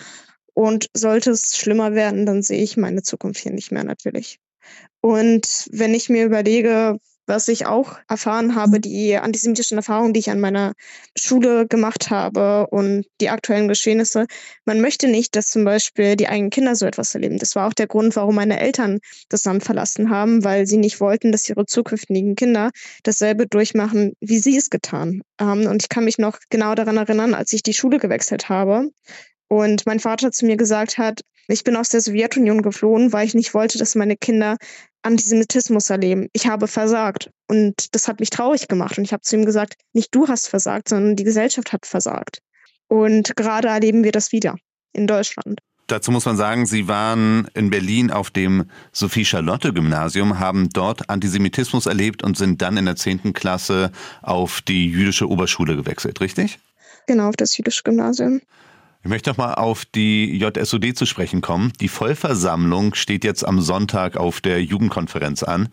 Und 0.54 0.88
sollte 0.95 1.30
es 1.30 1.57
schlimmer 1.57 1.95
werden, 1.95 2.26
dann 2.26 2.42
sehe 2.42 2.62
ich 2.62 2.76
meine 2.76 3.02
Zukunft 3.02 3.40
hier 3.40 3.52
nicht 3.52 3.73
mehr 3.73 3.85
natürlich. 3.85 4.38
Und 5.00 5.66
wenn 5.71 5.95
ich 5.95 6.09
mir 6.11 6.26
überlege, 6.26 6.99
was 7.30 7.49
ich 7.49 7.64
auch 7.64 7.99
erfahren 8.08 8.54
habe, 8.54 8.80
die 8.80 9.16
antisemitischen 9.16 9.78
Erfahrungen, 9.78 10.12
die 10.12 10.20
ich 10.20 10.30
an 10.30 10.40
meiner 10.40 10.75
Schule 11.16 11.66
gemacht 11.66 12.10
habe 12.10 12.66
und 12.66 13.06
die 13.22 13.30
aktuellen 13.30 13.68
Geschehnisse. 13.68 14.26
Man 14.66 14.82
möchte 14.82 15.08
nicht, 15.08 15.37
dass 15.37 15.46
zum 15.46 15.64
Beispiel 15.64 16.16
die 16.16 16.28
eigenen 16.28 16.50
Kinder 16.50 16.76
so 16.76 16.84
etwas 16.84 17.14
erleben. 17.14 17.38
Das 17.38 17.56
war 17.56 17.68
auch 17.68 17.72
der 17.72 17.87
Grund, 17.87 18.16
warum 18.16 18.34
meine 18.34 18.60
Eltern 18.60 18.99
das 19.30 19.44
Land 19.44 19.64
verlassen 19.64 20.10
haben, 20.10 20.44
weil 20.44 20.66
sie 20.66 20.76
nicht 20.76 21.00
wollten, 21.00 21.32
dass 21.32 21.49
ihre 21.49 21.64
zukünftigen 21.64 22.34
Kinder 22.37 22.70
dasselbe 23.04 23.46
durchmachen, 23.46 24.12
wie 24.20 24.38
sie 24.40 24.56
es 24.56 24.68
getan 24.68 25.22
haben. 25.40 25.66
Und 25.66 25.82
ich 25.82 25.88
kann 25.88 26.04
mich 26.04 26.18
noch 26.18 26.38
genau 26.50 26.75
daran 26.75 26.99
erinnern, 26.99 27.32
als 27.32 27.52
ich 27.54 27.62
die 27.62 27.75
Schule 27.75 27.99
gewechselt 27.99 28.49
habe 28.49 28.90
und 29.49 29.87
mein 29.87 30.00
Vater 30.00 30.30
zu 30.30 30.46
mir 30.46 30.56
gesagt 30.56 30.99
hat, 30.99 31.22
ich 31.49 31.64
bin 31.64 31.76
aus 31.76 31.88
der 31.88 32.00
Sowjetunion 32.00 32.62
geflohen, 32.62 33.12
weil 33.12 33.26
ich 33.26 33.34
nicht 33.34 33.54
wollte, 33.54 33.78
dass 33.78 33.96
meine 33.96 34.16
Kinder 34.16 34.56
Antisemitismus 35.02 35.90
erleben. 35.90 36.28
Ich 36.33 36.47
habe 36.47 36.69
versagt. 36.69 37.30
Und 37.49 37.95
das 37.95 38.09
hat 38.09 38.21
mich 38.21 38.30
traurig 38.30 38.69
gemacht. 38.69 38.99
Und 38.99 39.04
ich 39.04 39.12
habe 39.12 39.23
zu 39.23 39.37
ihm 39.37 39.45
gesagt, 39.45 39.75
nicht 39.92 40.14
du 40.14 40.28
hast 40.28 40.49
versagt, 40.49 40.88
sondern 40.88 41.16
die 41.16 41.25
Gesellschaft 41.25 41.73
hat 41.73 41.87
versagt. 41.87 42.40
Und 42.88 43.37
gerade 43.37 43.69
erleben 43.69 44.04
wir 44.04 44.12
das 44.12 44.33
wieder 44.33 44.57
in 44.92 45.07
Deutschland. 45.07 45.61
Dazu 45.87 46.12
muss 46.12 46.25
man 46.25 46.37
sagen, 46.37 46.66
Sie 46.66 46.87
waren 46.87 47.49
in 47.54 47.71
Berlin 47.71 48.12
auf 48.12 48.30
dem 48.30 48.71
Sophie-Charlotte-Gymnasium, 48.92 50.38
haben 50.38 50.69
dort 50.71 51.11
Antisemitismus 51.11 51.87
erlebt 51.87 52.23
und 52.23 52.37
sind 52.37 52.62
dann 52.62 52.76
in 52.76 52.85
der 52.85 52.95
10. 52.95 53.33
Klasse 53.33 53.90
auf 54.23 54.61
die 54.61 54.87
jüdische 54.87 55.28
Oberschule 55.28 55.75
gewechselt, 55.75 56.21
richtig? 56.21 56.61
Genau, 57.09 57.28
auf 57.28 57.37
das 57.37 57.57
jüdische 57.57 57.83
Gymnasium. 57.83 58.40
Ich 59.02 59.09
möchte 59.09 59.30
noch 59.30 59.38
mal 59.38 59.54
auf 59.54 59.87
die 59.87 60.37
JSOD 60.37 60.95
zu 60.95 61.07
sprechen 61.07 61.40
kommen. 61.40 61.73
Die 61.80 61.88
Vollversammlung 61.88 62.95
steht 62.95 63.25
jetzt 63.25 63.47
am 63.47 63.61
Sonntag 63.62 64.19
auf 64.19 64.42
der 64.42 64.62
Jugendkonferenz 64.62 65.42
an. 65.42 65.71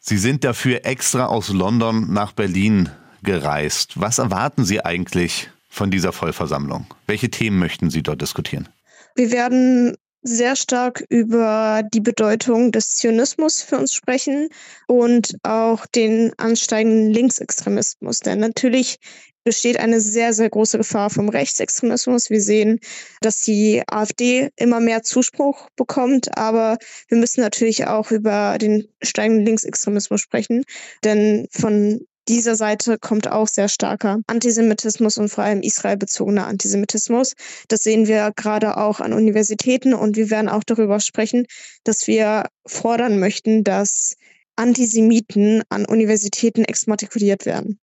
Sie 0.00 0.16
sind 0.16 0.44
dafür 0.44 0.86
extra 0.86 1.26
aus 1.26 1.50
London 1.50 2.10
nach 2.10 2.32
Berlin 2.32 2.88
gereist. 3.22 4.00
Was 4.00 4.18
erwarten 4.18 4.64
Sie 4.64 4.82
eigentlich 4.82 5.50
von 5.68 5.90
dieser 5.90 6.12
Vollversammlung? 6.12 6.86
Welche 7.06 7.30
Themen 7.30 7.58
möchten 7.58 7.90
Sie 7.90 8.02
dort 8.02 8.22
diskutieren? 8.22 8.68
Wir 9.14 9.30
werden 9.30 9.94
sehr 10.28 10.56
stark 10.56 11.04
über 11.08 11.82
die 11.92 12.00
Bedeutung 12.00 12.72
des 12.72 12.96
Zionismus 12.96 13.62
für 13.62 13.78
uns 13.78 13.92
sprechen 13.92 14.48
und 14.86 15.36
auch 15.42 15.86
den 15.86 16.32
ansteigenden 16.38 17.10
Linksextremismus. 17.10 18.20
Denn 18.20 18.38
natürlich 18.38 18.98
besteht 19.44 19.78
eine 19.78 20.00
sehr, 20.00 20.34
sehr 20.34 20.50
große 20.50 20.76
Gefahr 20.76 21.08
vom 21.08 21.30
Rechtsextremismus. 21.30 22.28
Wir 22.28 22.42
sehen, 22.42 22.80
dass 23.22 23.40
die 23.40 23.82
AfD 23.86 24.50
immer 24.56 24.78
mehr 24.78 25.02
Zuspruch 25.02 25.70
bekommt, 25.74 26.36
aber 26.36 26.76
wir 27.08 27.16
müssen 27.16 27.40
natürlich 27.40 27.86
auch 27.86 28.10
über 28.10 28.58
den 28.58 28.88
steigenden 29.02 29.46
Linksextremismus 29.46 30.20
sprechen, 30.20 30.64
denn 31.02 31.46
von 31.50 32.06
dieser 32.28 32.54
Seite 32.56 32.98
kommt 32.98 33.30
auch 33.30 33.48
sehr 33.48 33.68
starker 33.68 34.20
Antisemitismus 34.26 35.18
und 35.18 35.28
vor 35.28 35.44
allem 35.44 35.62
israelbezogener 35.62 36.46
Antisemitismus. 36.46 37.34
Das 37.68 37.82
sehen 37.82 38.06
wir 38.06 38.32
gerade 38.36 38.76
auch 38.76 39.00
an 39.00 39.12
Universitäten 39.12 39.94
und 39.94 40.16
wir 40.16 40.30
werden 40.30 40.48
auch 40.48 40.64
darüber 40.64 41.00
sprechen, 41.00 41.46
dass 41.84 42.06
wir 42.06 42.44
fordern 42.66 43.18
möchten, 43.18 43.64
dass 43.64 44.16
Antisemiten 44.56 45.62
an 45.68 45.86
Universitäten 45.86 46.64
exmatrikuliert 46.64 47.46
werden. 47.46 47.78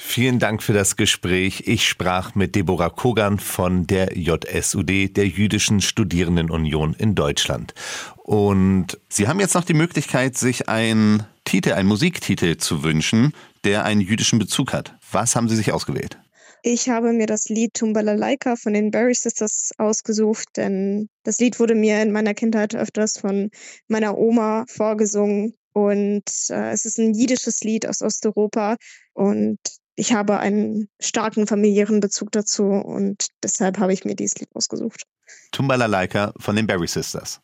Vielen 0.00 0.38
Dank 0.38 0.62
für 0.62 0.72
das 0.72 0.94
Gespräch. 0.94 1.64
Ich 1.66 1.88
sprach 1.88 2.36
mit 2.36 2.54
Deborah 2.54 2.88
Kogan 2.88 3.40
von 3.40 3.84
der 3.88 4.16
JSUD, 4.16 5.16
der 5.16 5.26
Jüdischen 5.26 5.80
Studierendenunion 5.80 6.94
in 6.94 7.16
Deutschland. 7.16 7.74
Und 8.22 8.96
Sie 9.08 9.26
haben 9.26 9.40
jetzt 9.40 9.54
noch 9.54 9.64
die 9.64 9.74
Möglichkeit, 9.74 10.36
sich 10.36 10.68
einen 10.68 11.24
Titel, 11.48 11.72
einen 11.72 11.88
Musiktitel 11.88 12.58
zu 12.58 12.82
wünschen, 12.82 13.32
der 13.64 13.84
einen 13.84 14.02
jüdischen 14.02 14.38
Bezug 14.38 14.74
hat. 14.74 14.94
Was 15.10 15.34
haben 15.34 15.48
Sie 15.48 15.56
sich 15.56 15.72
ausgewählt? 15.72 16.18
Ich 16.62 16.90
habe 16.90 17.12
mir 17.12 17.26
das 17.26 17.48
Lied 17.48 17.72
Tumbalalaika 17.72 18.56
von 18.56 18.74
den 18.74 18.90
Barry 18.90 19.14
Sisters 19.14 19.70
ausgesucht, 19.78 20.48
denn 20.56 21.08
das 21.22 21.38
Lied 21.38 21.58
wurde 21.58 21.74
mir 21.74 22.02
in 22.02 22.12
meiner 22.12 22.34
Kindheit 22.34 22.74
öfters 22.74 23.16
von 23.16 23.50
meiner 23.86 24.18
Oma 24.18 24.66
vorgesungen. 24.68 25.54
Und 25.72 26.24
äh, 26.50 26.70
es 26.70 26.84
ist 26.84 26.98
ein 26.98 27.14
jiddisches 27.14 27.60
Lied 27.60 27.86
aus 27.86 28.02
Osteuropa. 28.02 28.76
Und 29.14 29.58
ich 29.96 30.12
habe 30.12 30.40
einen 30.40 30.88
starken 31.00 31.46
familiären 31.46 32.00
Bezug 32.00 32.30
dazu 32.32 32.64
und 32.64 33.28
deshalb 33.42 33.78
habe 33.78 33.94
ich 33.94 34.04
mir 34.04 34.16
dieses 34.16 34.38
Lied 34.38 34.50
ausgesucht. 34.54 35.04
Tumbalalaika 35.52 36.34
von 36.38 36.56
den 36.56 36.66
Berry 36.66 36.88
Sisters. 36.88 37.40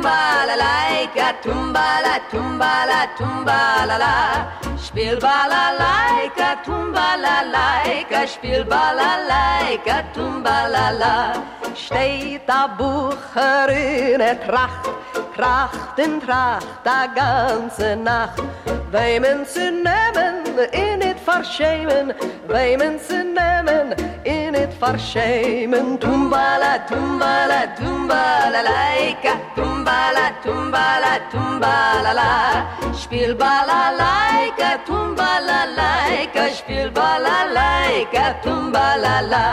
Tumbala, 0.00 0.56
tumbala, 0.56 0.56
laika, 0.56 1.28
tumbala, 1.42 2.14
tumbala, 2.30 3.00
tumbala, 3.18 3.98
la. 3.98 4.16
Spiel 4.76 5.16
balalaika, 5.18 6.64
tumbala, 6.64 8.26
spiel 8.26 8.64
balalaika, 8.64 10.04
tumbala, 10.14 11.44
steht 11.74 12.48
der 12.48 12.68
Bucher 12.78 13.68
in 13.68 14.18
der 14.18 14.40
Tracht, 14.40 14.88
Tracht 15.36 15.98
in 15.98 16.20
Tracht, 16.20 16.66
der 16.84 17.08
ganze 17.14 17.96
Nacht. 17.96 18.42
Weimen 18.90 19.46
zu 19.46 19.70
nehmen, 19.70 20.34
in 20.72 20.99
verschämen, 21.40 22.12
weimen 22.48 22.98
zu 22.98 23.24
nehmen, 23.24 23.94
in 24.24 24.54
it 24.54 24.72
verschämen. 24.78 25.98
Tumbala, 25.98 26.72
tumbala, 26.86 27.60
tumbala, 27.78 28.60
laika, 28.70 29.32
tumbala, 29.56 30.26
tumbala, 30.44 31.12
tumbala, 31.32 32.12
la. 32.20 32.92
Spiel 32.92 33.34
balalaika, 33.34 34.70
tumbala, 34.86 35.60
laika, 35.80 36.42
spiel 36.58 36.90
balalaika, 36.90 38.24
tumbala, 38.44 39.14
la. 39.32 39.46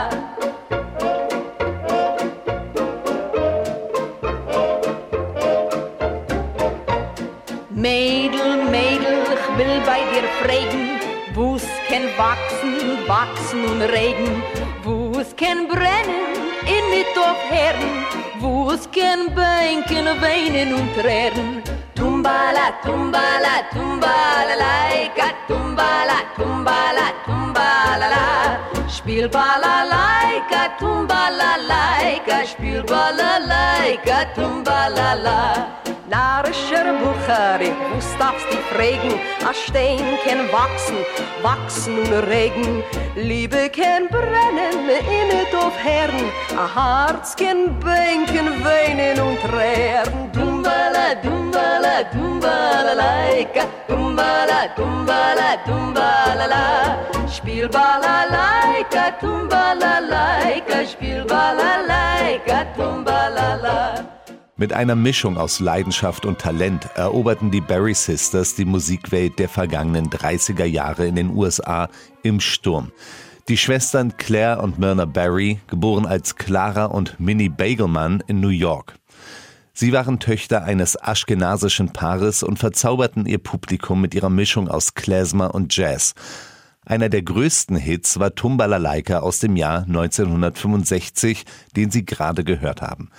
Mädel, 7.70 8.64
Mädel, 8.74 9.18
ich 9.34 9.46
will 9.56 9.80
bei 9.86 10.02
dir 10.12 10.26
fragen, 10.42 10.98
wo's 11.34 11.67
kein 11.88 12.06
wachsen, 12.18 13.08
wachsen 13.08 13.64
und 13.64 13.82
regen, 13.82 14.42
wo's 14.84 15.34
kein 15.36 15.66
brennen, 15.66 16.36
in 16.66 16.84
mit 16.90 17.12
auf 17.16 17.40
Herren, 17.50 18.04
wo's 18.40 18.88
kein 18.90 19.34
bänken, 19.34 20.06
weinen 20.20 20.74
und 20.74 20.94
tränen. 20.94 21.62
Tumbala, 21.94 22.66
tumbala, 22.84 23.54
tumbala, 23.72 24.54
laika, 24.64 25.28
tumbala, 25.48 26.18
tumbala, 26.36 27.06
tumbala, 27.24 28.08
la. 28.14 28.88
Spiel 28.88 29.28
balalaika, 29.28 30.62
tumbala, 30.78 31.56
laika, 31.70 32.46
spiel 32.46 32.82
balalaika, 32.84 34.26
tumbala, 34.34 35.14
la. 35.24 35.97
Narischer 36.08 36.86
Buchari, 37.00 37.70
wo 37.90 38.18
darfst 38.18 38.50
dich 38.50 38.64
fragen, 38.72 39.20
a 39.46 39.52
Stein 39.52 40.18
kann 40.24 40.50
wachsen, 40.50 40.96
wachsen 41.42 41.98
und 41.98 42.12
regen, 42.30 42.82
Liebe 43.14 43.68
kann 43.68 44.08
brennen, 44.08 44.88
innet 44.88 45.54
auf 45.54 45.76
Herren, 45.76 46.32
a 46.56 47.06
Herz 47.06 47.36
kann 47.36 47.78
bänken, 47.80 48.48
weinen 48.64 49.20
und 49.20 49.38
trären. 49.40 50.32
Dumbala, 50.32 51.14
dumbala, 51.22 52.04
dumbala, 52.14 52.94
laika, 52.94 53.64
dumbala, 53.86 54.60
dumbala, 54.76 55.50
dumbala, 55.66 56.46
la, 56.48 57.28
spiel 57.28 57.68
balalaika, 57.68 59.12
dumbala, 59.20 60.00
laika, 60.00 60.86
spiel 60.86 61.22
balalaika, 61.26 62.64
dumbala, 62.78 63.56
la. 63.62 64.17
Mit 64.60 64.72
einer 64.72 64.96
Mischung 64.96 65.36
aus 65.36 65.60
Leidenschaft 65.60 66.26
und 66.26 66.40
Talent 66.40 66.88
eroberten 66.96 67.52
die 67.52 67.60
Barry 67.60 67.94
Sisters 67.94 68.56
die 68.56 68.64
Musikwelt 68.64 69.38
der 69.38 69.48
vergangenen 69.48 70.10
30er 70.10 70.64
Jahre 70.64 71.06
in 71.06 71.14
den 71.14 71.30
USA 71.30 71.88
im 72.24 72.40
Sturm. 72.40 72.90
Die 73.46 73.56
Schwestern 73.56 74.16
Claire 74.16 74.60
und 74.60 74.80
Myrna 74.80 75.04
Barry, 75.04 75.60
geboren 75.68 76.06
als 76.06 76.34
Clara 76.34 76.86
und 76.86 77.20
Minnie 77.20 77.48
Bagelman 77.48 78.20
in 78.26 78.40
New 78.40 78.48
York. 78.48 78.96
Sie 79.74 79.92
waren 79.92 80.18
Töchter 80.18 80.64
eines 80.64 81.00
aschkenasischen 81.00 81.92
Paares 81.92 82.42
und 82.42 82.58
verzauberten 82.58 83.26
ihr 83.26 83.38
Publikum 83.38 84.00
mit 84.00 84.12
ihrer 84.12 84.28
Mischung 84.28 84.66
aus 84.66 84.94
Klezmer 84.94 85.54
und 85.54 85.76
Jazz. 85.76 86.16
Einer 86.84 87.08
der 87.08 87.22
größten 87.22 87.76
Hits 87.76 88.18
war 88.18 88.34
Tumbalalaika 88.34 89.20
aus 89.20 89.38
dem 89.38 89.54
Jahr 89.54 89.84
1965, 89.84 91.44
den 91.76 91.92
Sie 91.92 92.04
gerade 92.04 92.42
gehört 92.42 92.82
haben. 92.82 93.10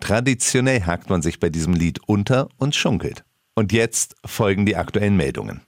Traditionell 0.00 0.82
hakt 0.82 1.10
man 1.10 1.22
sich 1.22 1.38
bei 1.38 1.50
diesem 1.50 1.74
Lied 1.74 2.00
unter 2.06 2.48
und 2.56 2.74
schunkelt. 2.74 3.24
Und 3.54 3.72
jetzt 3.72 4.16
folgen 4.24 4.66
die 4.66 4.76
aktuellen 4.76 5.16
Meldungen. 5.16 5.62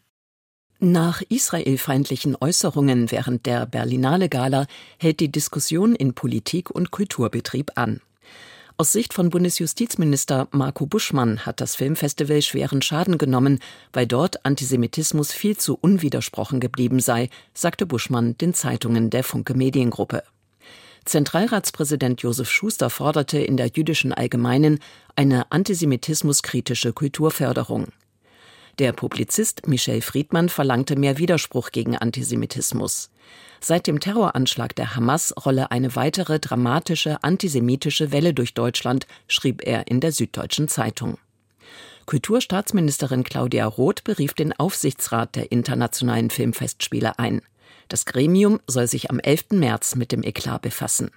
Nach 0.81 1.23
israelfeindlichen 1.29 2.37
Äußerungen 2.41 3.13
während 3.13 3.47
der 3.47 3.67
Berlinale 3.67 4.29
Gala 4.29 4.67
hält 4.99 5.21
die 5.21 5.31
Diskussion 5.31 5.95
in 5.95 6.15
Politik 6.15 6.71
und 6.71 6.91
Kulturbetrieb 6.91 7.73
an. 7.77 8.01
Aus 8.79 8.91
Sicht 8.91 9.13
von 9.13 9.31
Bundesjustizminister 9.31 10.49
Marco 10.51 10.87
Buschmann 10.87 11.47
hat 11.47 11.61
das 11.61 11.77
Filmfestival 11.77 12.43
schweren 12.43 12.83
Schaden 12.83 13.17
genommen, 13.17 13.61
weil 13.93 14.09
dort 14.09 14.45
Antisemitismus 14.45 15.31
viel 15.31 15.57
zu 15.57 15.79
unwidersprochen 15.81 16.59
geblieben 16.59 16.99
sei, 16.99 17.29
sagte 17.55 17.87
Buschmann 17.87 18.37
den 18.39 18.55
Zeitungen 18.55 19.11
der 19.11 19.23
Funke 19.23 19.55
Mediengruppe. 19.55 20.25
Zentralratspräsident 21.05 22.23
Josef 22.23 22.51
Schuster 22.51 22.89
forderte 22.89 23.39
in 23.39 23.57
der 23.57 23.69
jüdischen 23.69 24.13
Allgemeinen 24.13 24.79
eine 25.17 25.51
antisemitismuskritische 25.51 26.93
Kulturförderung. 26.93 27.89
Der 28.79 28.93
Publizist 28.93 29.69
Michel 29.69 30.01
Friedmann 30.01 30.49
verlangte 30.49 30.97
mehr 30.97 31.19
Widerspruch 31.19 31.71
gegen 31.73 31.97
Antisemitismus. 31.97 33.11
Seit 33.61 33.87
dem 33.87 34.01
Terroranschlag 34.01 34.75
der 34.75 34.97
Hamas 34.97 35.35
rolle 35.45 35.71
eine 35.71 35.95
weitere 35.95 36.41
dramatische 36.41 37.23
antisemitische 37.23 38.13
Welle 38.13 38.33
durch 38.33 38.55
Deutschland, 38.55 39.07
schrieb 39.29 39.67
er 39.67 39.89
in 39.89 40.01
der 40.01 40.13
Süddeutschen 40.13 40.69
Zeitung. 40.69 41.19
Kulturstaatsministerin 42.07 43.25
Claudia 43.25 43.67
Roth 43.67 44.05
berief 44.05 44.33
den 44.33 44.53
Aufsichtsrat 44.53 45.37
der 45.37 45.53
Internationalen 45.53 46.31
Filmfestspiele 46.31 47.19
ein. 47.19 47.43
Das 47.93 48.07
Gremium 48.07 48.59
soll 48.67 48.87
sich 48.87 49.11
am 49.11 49.19
11. 49.19 49.51
März 49.51 49.97
mit 49.97 50.13
dem 50.13 50.23
Eklat 50.23 50.63
befassen. 50.63 51.11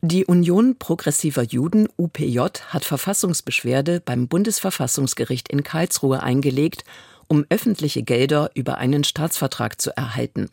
Die 0.00 0.24
Union 0.24 0.78
progressiver 0.78 1.42
Juden 1.42 1.88
UPJ 1.96 2.38
hat 2.68 2.84
Verfassungsbeschwerde 2.84 4.00
beim 4.00 4.28
Bundesverfassungsgericht 4.28 5.48
in 5.48 5.64
Karlsruhe 5.64 6.22
eingelegt, 6.22 6.84
um 7.26 7.44
öffentliche 7.48 8.04
Gelder 8.04 8.52
über 8.54 8.78
einen 8.78 9.02
Staatsvertrag 9.02 9.80
zu 9.80 9.96
erhalten. 9.96 10.50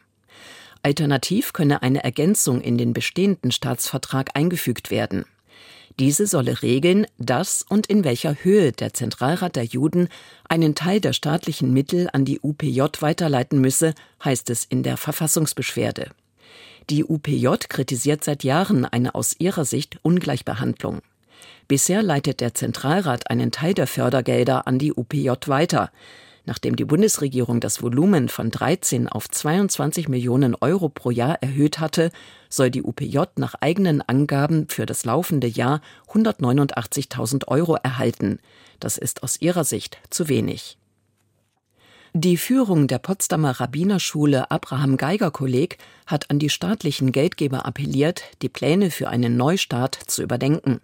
Alternativ 0.82 1.54
könne 1.54 1.84
eine 1.84 2.04
Ergänzung 2.04 2.60
in 2.60 2.80
den 2.80 2.94
bestehenden 2.94 3.52
Staatsvertrag 3.52 4.32
eingefügt 4.34 4.90
werden. 4.90 5.26
Diese 6.01 6.25
solle 6.25 6.63
regeln, 6.63 7.05
dass 7.20 7.62
und 7.62 7.86
in 7.86 8.03
welcher 8.03 8.34
Höhe 8.34 8.72
der 8.72 8.91
Zentralrat 8.91 9.55
der 9.55 9.65
Juden 9.65 10.08
einen 10.50 10.74
Teil 10.74 11.00
der 11.00 11.13
staatlichen 11.13 11.72
Mittel 11.74 12.10
an 12.12 12.25
die 12.25 12.39
UPJ 12.41 12.81
weiterleiten 13.01 13.62
müsse, 13.62 13.93
heißt 14.25 14.50
es 14.50 14.65
in 14.65 14.81
der 14.81 14.98
Verfassungsbeschwerde. 14.98 16.10
Die 16.89 17.03
UPJ 17.03 17.50
kritisiert 17.70 18.24
seit 18.24 18.43
Jahren 18.43 18.84
eine 18.84 19.13
aus 19.13 19.36
ihrer 19.38 19.63
Sicht 19.63 20.00
Ungleichbehandlung. 20.01 21.01
Bisher 21.67 22.01
leitet 22.01 22.41
der 22.41 22.55
Zentralrat 22.55 23.29
einen 23.29 23.51
Teil 23.51 23.75
der 23.75 23.86
Fördergelder 23.86 24.65
an 24.65 24.79
die 24.79 24.93
UPJ 24.93 25.29
weiter. 25.46 25.91
Nachdem 26.45 26.75
die 26.75 26.86
Bundesregierung 26.86 27.60
das 27.60 27.84
Volumen 27.84 28.27
von 28.27 28.49
13 28.49 29.08
auf 29.08 29.30
22 29.30 30.10
Millionen 30.10 30.56
Euro 30.56 30.89
pro 30.89 31.12
Jahr 31.12 31.41
erhöht 31.41 31.80
hatte, 31.80 32.12
soll 32.49 32.71
die 32.71 32.82
UPJ 32.82 33.19
nach 33.36 33.56
eigenen 33.62 34.01
Angaben 34.01 34.67
für 34.67 34.86
das 34.86 35.06
laufende 35.06 35.47
Jahr 35.47 35.82
189.000 36.10 37.47
Euro 37.47 37.75
erhalten. 37.75 38.39
Das 38.80 38.97
ist 38.97 39.23
aus 39.23 39.39
ihrer 39.39 39.63
Sicht 39.63 39.99
zu 40.10 40.30
wenig. 40.30 40.77
Die 42.13 42.36
Führung 42.36 42.88
der 42.88 42.99
Potsdamer 42.99 43.62
Rabbinerschule 43.62 44.51
Abraham 44.51 44.97
Geiger 44.97 45.32
Kolleg 45.32 45.77
hat 46.06 46.30
an 46.30 46.39
die 46.39 46.49
staatlichen 46.49 47.13
Geldgeber 47.13 47.65
appelliert, 47.65 48.23
die 48.41 48.49
Pläne 48.49 48.91
für 48.91 49.08
einen 49.08 49.38
Neustart 49.38 49.95
zu 49.95 50.21
überdenken. 50.21 50.82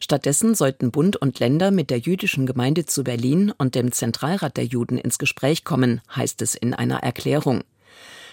Stattdessen 0.00 0.54
sollten 0.54 0.90
Bund 0.90 1.16
und 1.16 1.38
Länder 1.38 1.70
mit 1.70 1.90
der 1.90 1.98
jüdischen 1.98 2.46
Gemeinde 2.46 2.86
zu 2.86 3.04
Berlin 3.04 3.52
und 3.56 3.74
dem 3.74 3.92
Zentralrat 3.92 4.56
der 4.56 4.64
Juden 4.64 4.98
ins 4.98 5.18
Gespräch 5.18 5.64
kommen, 5.64 6.00
heißt 6.14 6.42
es 6.42 6.54
in 6.54 6.74
einer 6.74 6.98
Erklärung. 6.98 7.62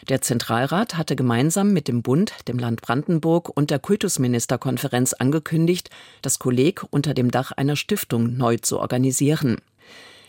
Der 0.10 0.22
Zentralrat 0.22 0.98
hatte 0.98 1.16
gemeinsam 1.16 1.72
mit 1.72 1.88
dem 1.88 2.02
Bund, 2.02 2.34
dem 2.50 2.60
Land 2.60 2.82
Brandenburg 2.82 3.50
und 3.56 3.72
der 3.72 3.80
Kultusministerkonferenz 3.80 5.14
angekündigt, 5.14 5.90
das 6.22 6.40
Kolleg 6.40 6.84
unter 6.90 7.14
dem 7.14 7.32
Dach 7.32 7.54
einer 7.54 7.78
Stiftung 7.78 8.36
neu 8.36 8.58
zu 8.58 8.80
organisieren. 8.80 9.58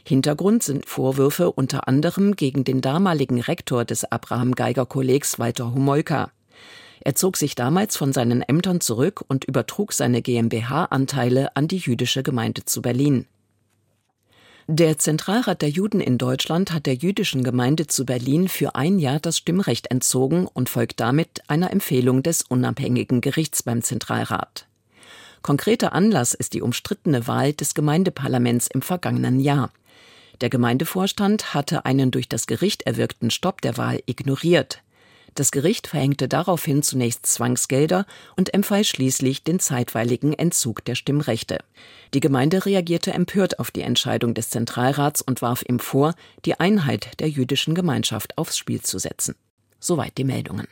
Hintergrund 0.07 0.63
sind 0.63 0.87
Vorwürfe 0.87 1.51
unter 1.51 1.89
anderem 1.89 2.37
gegen 2.37 2.63
den 2.63 2.83
damaligen 2.83 3.41
Rektor 3.41 3.85
des 3.85 4.05
Abraham 4.05 4.55
Geiger 4.55 4.87
Kollegs 4.87 5.39
Walter 5.39 5.73
Humolka. 5.73 6.31
Er 7.05 7.15
zog 7.15 7.37
sich 7.37 7.55
damals 7.55 7.97
von 7.99 8.15
seinen 8.15 8.41
Ämtern 8.41 8.81
zurück 8.81 9.23
und 9.29 9.45
übertrug 9.45 9.93
seine 9.93 10.23
GmbH-Anteile 10.23 11.55
an 11.55 11.69
die 11.69 11.77
jüdische 11.77 12.23
Gemeinde 12.23 12.65
zu 12.65 12.81
Berlin. 12.81 13.27
Der 14.67 14.97
Zentralrat 14.97 15.61
der 15.61 15.69
Juden 15.69 16.01
in 16.01 16.17
Deutschland 16.17 16.73
hat 16.73 16.87
der 16.87 16.95
jüdischen 16.95 17.45
Gemeinde 17.45 17.87
zu 17.87 18.07
Berlin 18.07 18.49
für 18.49 18.75
ein 18.75 18.99
Jahr 18.99 19.21
das 19.21 19.37
Stimmrecht 19.37 19.91
entzogen 19.91 20.47
und 20.47 20.71
folgt 20.71 21.01
damit 21.01 21.43
einer 21.49 21.71
Empfehlung 21.71 22.23
des 22.23 22.41
unabhängigen 22.41 23.21
Gerichts 23.21 23.63
beim 23.63 23.83
Zentralrat. 23.83 24.67
Konkreter 25.43 25.93
Anlass 25.93 26.33
ist 26.33 26.55
die 26.55 26.63
umstrittene 26.63 27.27
Wahl 27.27 27.53
des 27.53 27.75
Gemeindeparlaments 27.75 28.69
im 28.69 28.81
vergangenen 28.81 29.41
Jahr. 29.41 29.71
Der 30.41 30.49
Gemeindevorstand 30.49 31.53
hatte 31.53 31.85
einen 31.85 32.11
durch 32.11 32.31
das 32.31 32.47
Gericht 32.47 32.85
erwirkten 32.85 33.31
Stopp 33.31 33.61
der 33.61 33.77
Wahl 33.77 34.01
ignoriert. 34.07 34.84
Das 35.35 35.51
Gericht 35.51 35.89
verhängte 35.89 36.29
daraufhin 36.29 36.83
zunächst 36.83 37.27
Zwangsgelder 37.27 38.07
und 38.37 38.55
empfahl 38.55 38.85
schließlich 38.85 39.43
den 39.43 39.59
zeitweiligen 39.59 40.33
Entzug 40.33 40.85
der 40.85 40.95
Stimmrechte. 40.95 41.59
Die 42.15 42.21
Gemeinde 42.21 42.65
reagierte 42.65 43.13
empört 43.13 43.59
auf 43.59 43.73
die 43.73 43.83
Entscheidung 43.83 44.35
des 44.35 44.51
Zentralrats 44.51 45.23
und 45.23 45.43
warf 45.43 45.65
ihm 45.69 45.81
vor, 45.81 46.15
die 46.45 46.61
Einheit 46.61 47.19
der 47.19 47.29
jüdischen 47.29 47.75
Gemeinschaft 47.75 48.39
aufs 48.39 48.57
Spiel 48.57 48.81
zu 48.81 48.99
setzen. 48.99 49.35
Soweit 49.81 50.17
die 50.19 50.25
Meldungen. 50.25 50.69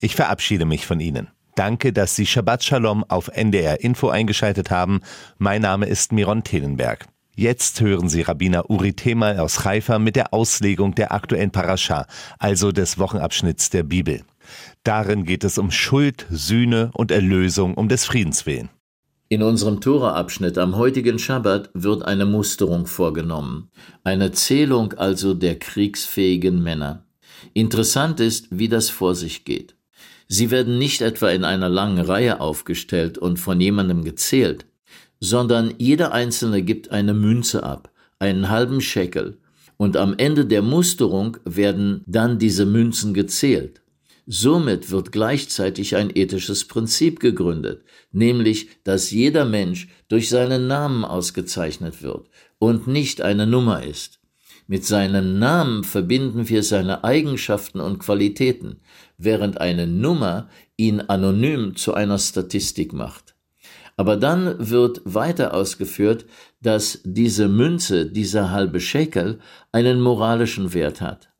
Ich 0.00 0.16
verabschiede 0.16 0.64
mich 0.64 0.86
von 0.86 0.98
Ihnen. 0.98 1.28
Danke, 1.54 1.92
dass 1.92 2.16
Sie 2.16 2.24
Shabbat 2.24 2.64
Shalom 2.64 3.04
auf 3.04 3.28
NDR 3.28 3.80
Info 3.80 4.08
eingeschaltet 4.08 4.70
haben. 4.70 5.00
Mein 5.36 5.60
Name 5.60 5.86
ist 5.86 6.12
Miron 6.12 6.42
Tenenberg. 6.42 7.06
Jetzt 7.38 7.80
hören 7.80 8.08
Sie 8.08 8.22
Rabbiner 8.22 8.68
Uri 8.68 8.94
Themal 8.94 9.38
aus 9.38 9.64
Haifa 9.64 10.00
mit 10.00 10.16
der 10.16 10.34
Auslegung 10.34 10.96
der 10.96 11.12
aktuellen 11.12 11.52
Parascha, 11.52 12.08
also 12.40 12.72
des 12.72 12.98
Wochenabschnitts 12.98 13.70
der 13.70 13.84
Bibel. 13.84 14.22
Darin 14.82 15.22
geht 15.22 15.44
es 15.44 15.56
um 15.56 15.70
Schuld, 15.70 16.26
Sühne 16.32 16.90
und 16.94 17.12
Erlösung 17.12 17.74
um 17.74 17.88
des 17.88 18.06
Friedens 18.06 18.44
willen. 18.44 18.70
In 19.28 19.44
unserem 19.44 19.80
Tora-Abschnitt 19.80 20.58
am 20.58 20.74
heutigen 20.74 21.20
Schabbat 21.20 21.70
wird 21.74 22.02
eine 22.04 22.26
Musterung 22.26 22.86
vorgenommen, 22.86 23.70
eine 24.02 24.32
Zählung 24.32 24.94
also 24.94 25.32
der 25.32 25.60
kriegsfähigen 25.60 26.60
Männer. 26.60 27.04
Interessant 27.54 28.18
ist, 28.18 28.48
wie 28.50 28.68
das 28.68 28.90
vor 28.90 29.14
sich 29.14 29.44
geht. 29.44 29.76
Sie 30.26 30.50
werden 30.50 30.76
nicht 30.76 31.02
etwa 31.02 31.30
in 31.30 31.44
einer 31.44 31.68
langen 31.68 32.04
Reihe 32.04 32.40
aufgestellt 32.40 33.16
und 33.16 33.38
von 33.38 33.60
jemandem 33.60 34.02
gezählt, 34.02 34.66
sondern 35.20 35.74
jeder 35.78 36.12
Einzelne 36.12 36.62
gibt 36.62 36.90
eine 36.90 37.14
Münze 37.14 37.62
ab, 37.62 37.90
einen 38.18 38.48
halben 38.48 38.80
Scheckel, 38.80 39.38
und 39.76 39.96
am 39.96 40.14
Ende 40.18 40.44
der 40.44 40.62
Musterung 40.62 41.36
werden 41.44 42.02
dann 42.06 42.38
diese 42.38 42.66
Münzen 42.66 43.14
gezählt. 43.14 43.80
Somit 44.26 44.90
wird 44.90 45.10
gleichzeitig 45.10 45.96
ein 45.96 46.10
ethisches 46.14 46.66
Prinzip 46.66 47.18
gegründet, 47.20 47.82
nämlich, 48.12 48.68
dass 48.84 49.10
jeder 49.10 49.46
Mensch 49.46 49.88
durch 50.08 50.28
seinen 50.28 50.66
Namen 50.66 51.04
ausgezeichnet 51.04 52.02
wird 52.02 52.28
und 52.58 52.86
nicht 52.86 53.22
eine 53.22 53.46
Nummer 53.46 53.84
ist. 53.84 54.18
Mit 54.66 54.84
seinem 54.84 55.38
Namen 55.38 55.82
verbinden 55.82 56.50
wir 56.50 56.62
seine 56.62 57.04
Eigenschaften 57.04 57.80
und 57.80 58.00
Qualitäten, 58.00 58.80
während 59.16 59.62
eine 59.62 59.86
Nummer 59.86 60.50
ihn 60.76 61.00
anonym 61.00 61.74
zu 61.74 61.94
einer 61.94 62.18
Statistik 62.18 62.92
macht. 62.92 63.37
Aber 63.98 64.16
dann 64.16 64.70
wird 64.70 65.02
weiter 65.04 65.52
ausgeführt, 65.54 66.24
dass 66.62 67.00
diese 67.04 67.48
Münze, 67.48 68.06
dieser 68.06 68.52
halbe 68.52 68.78
Shekel, 68.78 69.40
einen 69.72 70.00
moralischen 70.00 70.72
Wert 70.72 71.00
hat. 71.00 71.30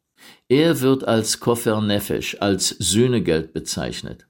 Er 0.48 0.80
wird 0.80 1.06
als 1.06 1.38
Koffer 1.38 1.80
Nefesh, 1.80 2.36
als 2.40 2.70
Sühnegeld 2.70 3.52
bezeichnet. 3.52 4.26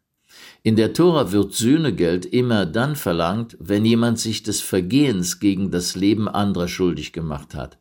In 0.63 0.77
der 0.77 0.93
Tora 0.93 1.33
wird 1.33 1.55
Sühnegeld 1.55 2.27
immer 2.27 2.67
dann 2.67 2.97
verlangt, 2.97 3.57
wenn 3.61 3.87
jemand 3.87 4.19
sich 4.19 4.43
des 4.43 4.61
Vergehens 4.61 5.41
gegen 5.41 5.71
das 5.71 5.97
Leben 5.97 6.29
anderer 6.29 6.69
schuldig 6.69 7.15
gemacht 7.15 7.55
hat, 7.55 7.79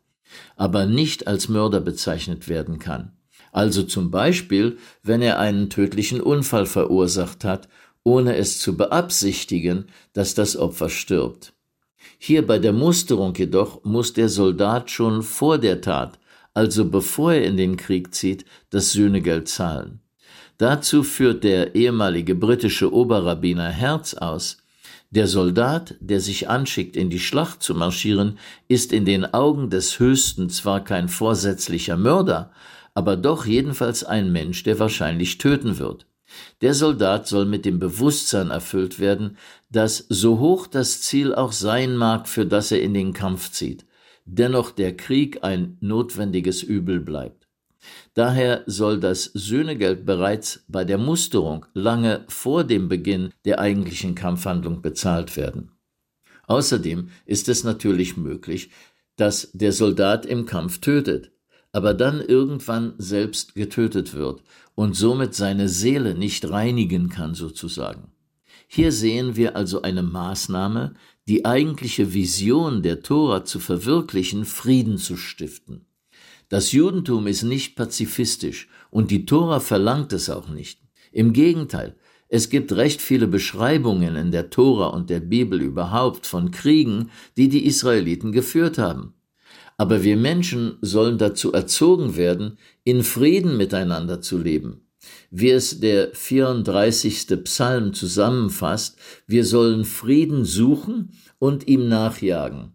aber 0.56 0.86
nicht 0.86 1.26
als 1.26 1.50
Mörder 1.50 1.82
bezeichnet 1.82 2.48
werden 2.48 2.78
kann. 2.78 3.12
Also 3.52 3.82
zum 3.82 4.10
Beispiel, 4.10 4.78
wenn 5.02 5.20
er 5.20 5.38
einen 5.38 5.68
tödlichen 5.68 6.22
Unfall 6.22 6.64
verursacht 6.64 7.44
hat, 7.44 7.68
ohne 8.08 8.36
es 8.36 8.58
zu 8.58 8.74
beabsichtigen, 8.74 9.84
dass 10.14 10.34
das 10.34 10.56
Opfer 10.56 10.88
stirbt. 10.88 11.52
Hier 12.18 12.46
bei 12.46 12.58
der 12.58 12.72
Musterung 12.72 13.34
jedoch 13.34 13.84
muss 13.84 14.14
der 14.14 14.30
Soldat 14.30 14.90
schon 14.90 15.22
vor 15.22 15.58
der 15.58 15.82
Tat, 15.82 16.18
also 16.54 16.88
bevor 16.88 17.34
er 17.34 17.44
in 17.44 17.58
den 17.58 17.76
Krieg 17.76 18.14
zieht, 18.14 18.46
das 18.70 18.92
Sühnegeld 18.92 19.48
zahlen. 19.48 20.00
Dazu 20.56 21.02
führt 21.02 21.44
der 21.44 21.74
ehemalige 21.74 22.34
britische 22.34 22.92
Oberrabbiner 22.92 23.68
Herz 23.68 24.14
aus, 24.14 24.56
der 25.10 25.26
Soldat, 25.26 25.94
der 26.00 26.20
sich 26.20 26.48
anschickt, 26.48 26.96
in 26.96 27.10
die 27.10 27.20
Schlacht 27.20 27.62
zu 27.62 27.74
marschieren, 27.74 28.38
ist 28.68 28.92
in 28.92 29.04
den 29.04 29.24
Augen 29.34 29.68
des 29.68 29.98
Höchsten 29.98 30.48
zwar 30.48 30.82
kein 30.82 31.08
vorsätzlicher 31.08 31.96
Mörder, 31.96 32.52
aber 32.94 33.16
doch 33.16 33.44
jedenfalls 33.46 34.02
ein 34.02 34.32
Mensch, 34.32 34.62
der 34.64 34.78
wahrscheinlich 34.78 35.38
töten 35.38 35.78
wird. 35.78 36.07
Der 36.60 36.74
Soldat 36.74 37.26
soll 37.26 37.44
mit 37.44 37.64
dem 37.64 37.78
Bewusstsein 37.78 38.50
erfüllt 38.50 38.98
werden, 38.98 39.36
dass 39.70 40.06
so 40.08 40.38
hoch 40.38 40.66
das 40.66 41.02
Ziel 41.02 41.34
auch 41.34 41.52
sein 41.52 41.96
mag, 41.96 42.28
für 42.28 42.46
das 42.46 42.72
er 42.72 42.82
in 42.82 42.94
den 42.94 43.12
Kampf 43.12 43.50
zieht, 43.50 43.86
dennoch 44.24 44.70
der 44.70 44.96
Krieg 44.96 45.44
ein 45.44 45.76
notwendiges 45.80 46.62
Übel 46.62 47.00
bleibt. 47.00 47.48
Daher 48.14 48.64
soll 48.66 48.98
das 48.98 49.24
Söhnegeld 49.24 50.04
bereits 50.04 50.64
bei 50.68 50.84
der 50.84 50.98
Musterung 50.98 51.66
lange 51.74 52.24
vor 52.28 52.64
dem 52.64 52.88
Beginn 52.88 53.32
der 53.44 53.60
eigentlichen 53.60 54.14
Kampfhandlung 54.14 54.82
bezahlt 54.82 55.36
werden. 55.36 55.72
Außerdem 56.46 57.10
ist 57.26 57.48
es 57.48 57.62
natürlich 57.62 58.16
möglich, 58.16 58.70
dass 59.16 59.50
der 59.52 59.72
Soldat 59.72 60.26
im 60.26 60.46
Kampf 60.46 60.78
tötet, 60.80 61.30
aber 61.72 61.94
dann 61.94 62.20
irgendwann 62.20 62.94
selbst 62.98 63.54
getötet 63.54 64.14
wird 64.14 64.42
und 64.74 64.94
somit 64.94 65.34
seine 65.34 65.68
Seele 65.68 66.14
nicht 66.14 66.48
reinigen 66.50 67.08
kann 67.08 67.34
sozusagen. 67.34 68.12
Hier 68.68 68.92
sehen 68.92 69.36
wir 69.36 69.56
also 69.56 69.82
eine 69.82 70.02
Maßnahme, 70.02 70.94
die 71.26 71.44
eigentliche 71.44 72.14
Vision 72.14 72.82
der 72.82 73.02
Tora 73.02 73.44
zu 73.44 73.60
verwirklichen, 73.60 74.44
Frieden 74.44 74.98
zu 74.98 75.16
stiften. 75.16 75.86
Das 76.48 76.72
Judentum 76.72 77.26
ist 77.26 77.42
nicht 77.42 77.76
pazifistisch 77.76 78.68
und 78.90 79.10
die 79.10 79.26
Tora 79.26 79.60
verlangt 79.60 80.12
es 80.12 80.30
auch 80.30 80.48
nicht. 80.48 80.80
Im 81.12 81.32
Gegenteil, 81.32 81.96
es 82.28 82.50
gibt 82.50 82.72
recht 82.72 83.00
viele 83.00 83.26
Beschreibungen 83.26 84.16
in 84.16 84.30
der 84.30 84.50
Tora 84.50 84.88
und 84.88 85.08
der 85.08 85.20
Bibel 85.20 85.60
überhaupt 85.62 86.26
von 86.26 86.50
Kriegen, 86.50 87.10
die 87.36 87.48
die 87.48 87.64
Israeliten 87.66 88.32
geführt 88.32 88.76
haben. 88.78 89.14
Aber 89.78 90.02
wir 90.02 90.16
Menschen 90.16 90.76
sollen 90.82 91.18
dazu 91.18 91.52
erzogen 91.52 92.16
werden, 92.16 92.58
in 92.84 93.02
Frieden 93.02 93.56
miteinander 93.56 94.20
zu 94.20 94.36
leben. 94.36 94.82
Wie 95.30 95.50
es 95.50 95.80
der 95.80 96.10
34. 96.12 97.44
Psalm 97.44 97.94
zusammenfasst, 97.94 98.98
wir 99.26 99.44
sollen 99.44 99.84
Frieden 99.84 100.44
suchen 100.44 101.12
und 101.38 101.68
ihm 101.68 101.88
nachjagen. 101.88 102.74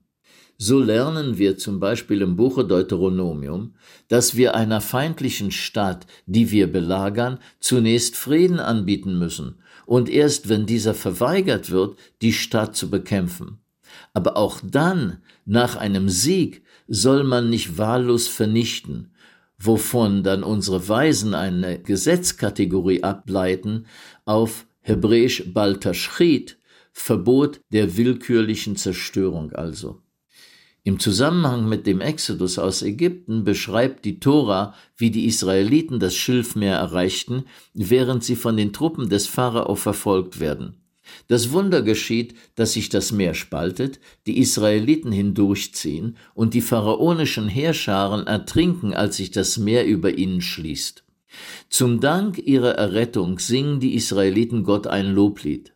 So 0.58 0.80
lernen 0.80 1.38
wir 1.38 1.58
zum 1.58 1.82
Beispiel 1.82 2.22
im 2.22 2.38
Buche 2.38 2.64
Deuteronomium, 2.64 3.76
dass 4.08 4.38
wir 4.38 4.56
einer 4.56 4.80
feindlichen 4.80 5.52
Stadt, 5.52 6.08
die 6.26 6.52
wir 6.52 6.72
belagern, 6.72 7.40
zunächst 7.60 8.16
Frieden 8.16 8.60
anbieten 8.60 9.20
müssen 9.20 9.56
und 9.86 10.10
erst 10.10 10.48
wenn 10.48 10.66
dieser 10.66 10.94
verweigert 10.94 11.70
wird, 11.70 11.98
die 12.22 12.32
Stadt 12.32 12.78
zu 12.78 12.90
bekämpfen. 12.90 13.60
Aber 14.14 14.38
auch 14.38 14.62
dann, 14.64 15.18
nach 15.46 15.76
einem 15.76 16.08
Sieg, 16.08 16.64
soll 16.88 17.24
man 17.24 17.50
nicht 17.50 17.78
wahllos 17.78 18.28
vernichten, 18.28 19.12
wovon 19.58 20.24
dann 20.24 20.44
unsere 20.44 20.88
Weisen 20.88 21.34
eine 21.34 21.80
Gesetzkategorie 21.80 23.04
ableiten 23.04 23.86
auf 24.26 24.66
Hebräisch 24.82 25.54
Baltaschrit, 25.54 26.58
Verbot 26.92 27.62
der 27.72 27.98
willkürlichen 27.98 28.76
Zerstörung 28.76 29.52
also. 29.54 30.02
Im 30.86 31.00
Zusammenhang 31.00 31.70
mit 31.70 31.88
dem 31.88 32.02
Exodus 32.02 32.60
aus 32.60 32.82
Ägypten 32.82 33.46
beschreibt 33.46 34.04
die 34.04 34.20
Tora, 34.20 34.76
wie 34.98 35.12
die 35.12 35.26
Israeliten 35.26 36.00
das 36.00 36.14
Schilfmeer 36.14 36.76
erreichten, 36.76 37.46
während 37.74 38.26
sie 38.26 38.36
von 38.36 38.58
den 38.58 38.74
Truppen 38.74 39.08
des 39.08 39.26
Pharao 39.28 39.76
verfolgt 39.76 40.42
werden. 40.42 40.83
Das 41.28 41.52
Wunder 41.52 41.82
geschieht, 41.82 42.36
dass 42.56 42.74
sich 42.74 42.90
das 42.90 43.12
Meer 43.12 43.34
spaltet, 43.34 44.00
die 44.26 44.40
Israeliten 44.40 45.12
hindurchziehen 45.12 46.18
und 46.34 46.54
die 46.54 46.62
pharaonischen 46.62 47.48
Heerscharen 47.48 48.28
ertrinken, 48.28 48.94
als 48.94 49.18
sich 49.18 49.32
das 49.32 49.58
Meer 49.58 49.86
über 49.86 50.18
ihnen 50.18 50.42
schließt. 50.42 51.04
Zum 51.70 52.00
Dank 52.00 52.38
ihrer 52.38 52.76
Errettung 52.76 53.40
singen 53.40 53.80
die 53.80 53.96
Israeliten 53.96 54.64
Gott 54.64 54.88
ein 54.88 55.14
Loblied. 55.14 55.74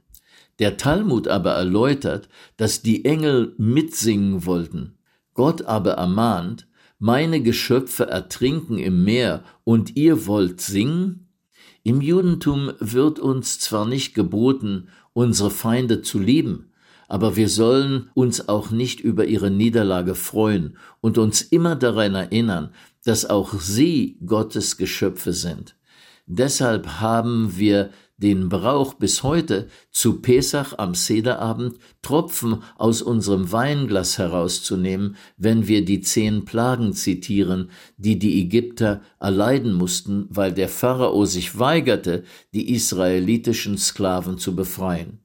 Der 0.60 0.78
Talmud 0.78 1.28
aber 1.28 1.52
erläutert, 1.52 2.30
dass 2.58 2.82
die 2.82 3.06
Engel 3.06 3.54
mitsingen 3.58 4.46
wollten. 4.46 4.98
Gott 5.34 5.64
aber 5.64 5.94
ermahnt, 5.94 6.68
meine 7.00 7.42
Geschöpfe 7.42 8.08
ertrinken 8.08 8.80
im 8.80 9.04
Meer 9.04 9.44
und 9.64 9.96
ihr 9.96 10.26
wollt 10.26 10.62
singen? 10.62 11.28
Im 11.84 12.02
Judentum 12.02 12.74
wird 12.80 13.20
uns 13.20 13.60
zwar 13.60 13.86
nicht 13.86 14.14
geboten, 14.14 14.90
unsere 15.18 15.50
Feinde 15.50 16.04
zu 16.04 16.20
lieben, 16.20 16.70
aber 17.08 17.36
wir 17.36 17.50
sollen 17.50 18.12
uns 18.14 18.48
auch 18.48 18.70
nicht 18.70 19.00
über 19.00 19.26
ihre 19.26 19.50
Niederlage 19.50 20.14
freuen 20.14 20.78
und 21.02 21.18
uns 21.18 21.42
immer 21.42 21.76
daran 21.76 22.14
erinnern, 22.14 22.70
dass 23.04 23.26
auch 23.26 23.60
sie 23.60 24.20
Gottes 24.24 24.78
Geschöpfe 24.78 25.34
sind. 25.34 25.76
Deshalb 26.28 27.00
haben 27.00 27.58
wir 27.58 27.90
den 28.18 28.50
Brauch 28.50 28.96
bis 28.96 29.22
heute, 29.22 29.68
zu 29.92 30.22
Pesach 30.22 30.74
am 30.78 30.96
Sederabend 30.96 31.78
Tropfen 32.02 32.64
aus 32.78 33.02
unserem 33.02 33.52
Weinglas 33.52 34.18
herauszunehmen, 34.18 35.16
wenn 35.38 35.68
wir 35.68 35.86
die 35.86 36.02
zehn 36.02 36.44
Plagen 36.44 36.94
zitieren, 36.94 37.70
die 37.98 38.18
die 38.18 38.42
Ägypter 38.42 39.02
erleiden 39.20 39.74
mussten, 39.74 40.26
weil 40.30 40.52
der 40.52 40.68
Pharao 40.68 41.26
sich 41.26 41.60
weigerte, 41.60 42.24
die 42.54 42.74
israelitischen 42.74 43.78
Sklaven 43.78 44.40
zu 44.40 44.56
befreien. 44.56 45.20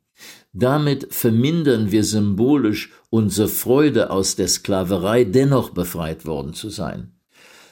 Damit 0.52 1.14
vermindern 1.14 1.90
wir 1.92 2.04
symbolisch 2.04 2.90
unsere 3.08 3.48
Freude 3.48 4.10
aus 4.10 4.36
der 4.36 4.48
Sklaverei 4.48 5.24
dennoch 5.24 5.70
befreit 5.70 6.26
worden 6.26 6.52
zu 6.52 6.68
sein. 6.68 7.12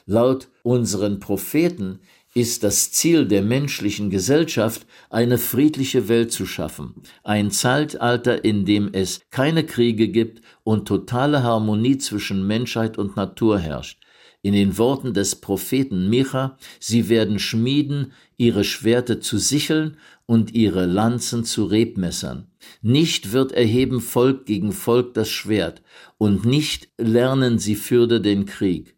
Laut 0.07 0.49
unseren 0.63 1.21
Propheten 1.21 2.01
ist 2.35 2.63
das 2.63 2.93
Ziel 2.93 3.27
der 3.27 3.43
menschlichen 3.43 4.09
Gesellschaft, 4.09 4.87
eine 5.11 5.37
friedliche 5.37 6.09
Welt 6.09 6.33
zu 6.33 6.47
schaffen, 6.47 6.95
ein 7.25 7.51
Zeitalter, 7.51 8.45
in 8.45 8.65
dem 8.65 8.91
es 8.93 9.23
keine 9.31 9.65
Kriege 9.65 10.09
gibt 10.09 10.43
und 10.63 10.87
totale 10.87 11.43
Harmonie 11.43 11.99
zwischen 11.99 12.47
Menschheit 12.47 12.99
und 12.99 13.17
Natur 13.17 13.59
herrscht. 13.59 14.01
In 14.43 14.55
den 14.55 14.79
Worten 14.79 15.13
des 15.13 15.37
Propheten 15.37 16.09
Micha, 16.09 16.57
sie 16.79 17.11
werden 17.11 17.39
schmieden, 17.39 18.13
ihre 18.39 18.65
Schwerte 18.65 19.21
zu 19.21 19.37
Sicheln 19.37 19.99
und 20.25 20.55
ihre 20.55 20.87
Lanzen 20.87 21.45
zu 21.45 21.65
Rebmessern. 21.65 22.47
Nicht 22.81 23.33
wird 23.33 23.53
erheben 23.53 24.01
Volk 24.01 24.47
gegen 24.47 24.73
Volk 24.73 25.13
das 25.13 25.29
Schwert, 25.29 25.83
und 26.17 26.47
nicht 26.47 26.89
lernen 26.97 27.59
sie 27.59 27.75
fürde 27.75 28.23
den 28.23 28.47
Krieg 28.47 28.97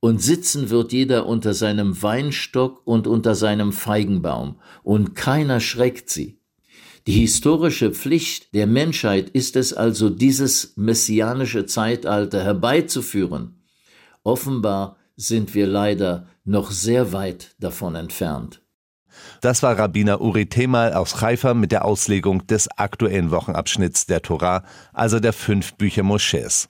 und 0.00 0.22
sitzen 0.22 0.70
wird 0.70 0.92
jeder 0.92 1.26
unter 1.26 1.54
seinem 1.54 2.00
Weinstock 2.02 2.82
und 2.84 3.06
unter 3.06 3.34
seinem 3.34 3.72
Feigenbaum, 3.72 4.60
und 4.82 5.14
keiner 5.14 5.60
schreckt 5.60 6.10
sie. 6.10 6.40
Die 7.06 7.20
historische 7.20 7.90
Pflicht 7.90 8.54
der 8.54 8.66
Menschheit 8.66 9.30
ist 9.30 9.56
es 9.56 9.72
also, 9.72 10.10
dieses 10.10 10.76
messianische 10.76 11.66
Zeitalter 11.66 12.44
herbeizuführen. 12.44 13.62
Offenbar 14.24 14.96
sind 15.16 15.54
wir 15.54 15.66
leider 15.66 16.28
noch 16.44 16.70
sehr 16.70 17.12
weit 17.12 17.54
davon 17.58 17.94
entfernt. 17.94 18.62
Das 19.40 19.62
war 19.62 19.78
Rabbiner 19.78 20.20
Uri 20.20 20.46
Temal 20.46 20.92
aus 20.92 21.20
Haifa 21.20 21.54
mit 21.54 21.72
der 21.72 21.84
Auslegung 21.84 22.46
des 22.46 22.68
aktuellen 22.76 23.30
Wochenabschnitts 23.30 24.06
der 24.06 24.22
Torah, 24.22 24.64
also 24.92 25.18
der 25.18 25.32
fünf 25.32 25.74
Bücher 25.74 26.02
Moschees. 26.02 26.68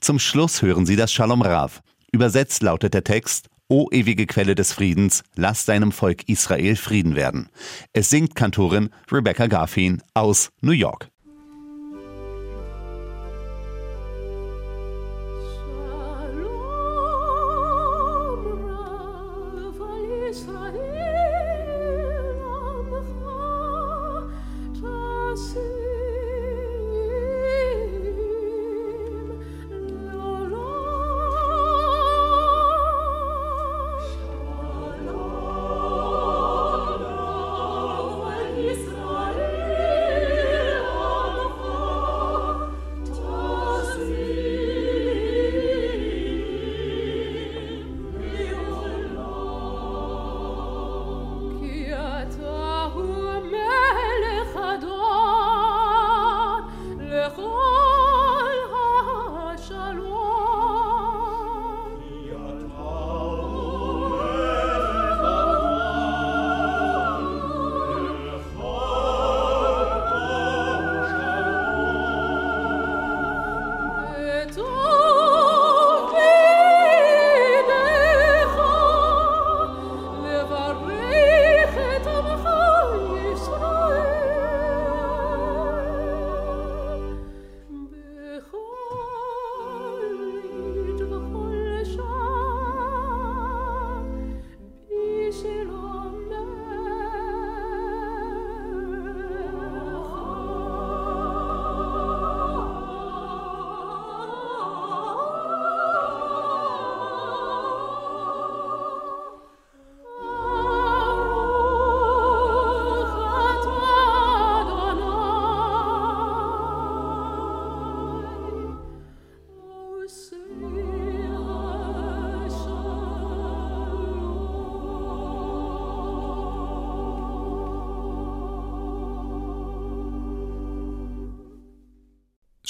Zum 0.00 0.18
Schluss 0.18 0.62
hören 0.62 0.86
Sie 0.86 0.96
das 0.96 1.12
Shalom 1.12 1.42
Rav. 1.42 1.82
Übersetzt 2.10 2.62
lautet 2.62 2.94
der 2.94 3.04
Text 3.04 3.48
O 3.68 3.88
ewige 3.90 4.26
Quelle 4.26 4.54
des 4.54 4.72
Friedens, 4.72 5.22
lass 5.34 5.66
deinem 5.66 5.92
Volk 5.92 6.26
Israel 6.26 6.74
Frieden 6.74 7.16
werden. 7.16 7.50
Es 7.92 8.08
singt 8.08 8.34
Kantorin 8.34 8.88
Rebecca 9.12 9.46
Garfien 9.46 10.02
aus 10.14 10.50
New 10.62 10.72
York. 10.72 11.10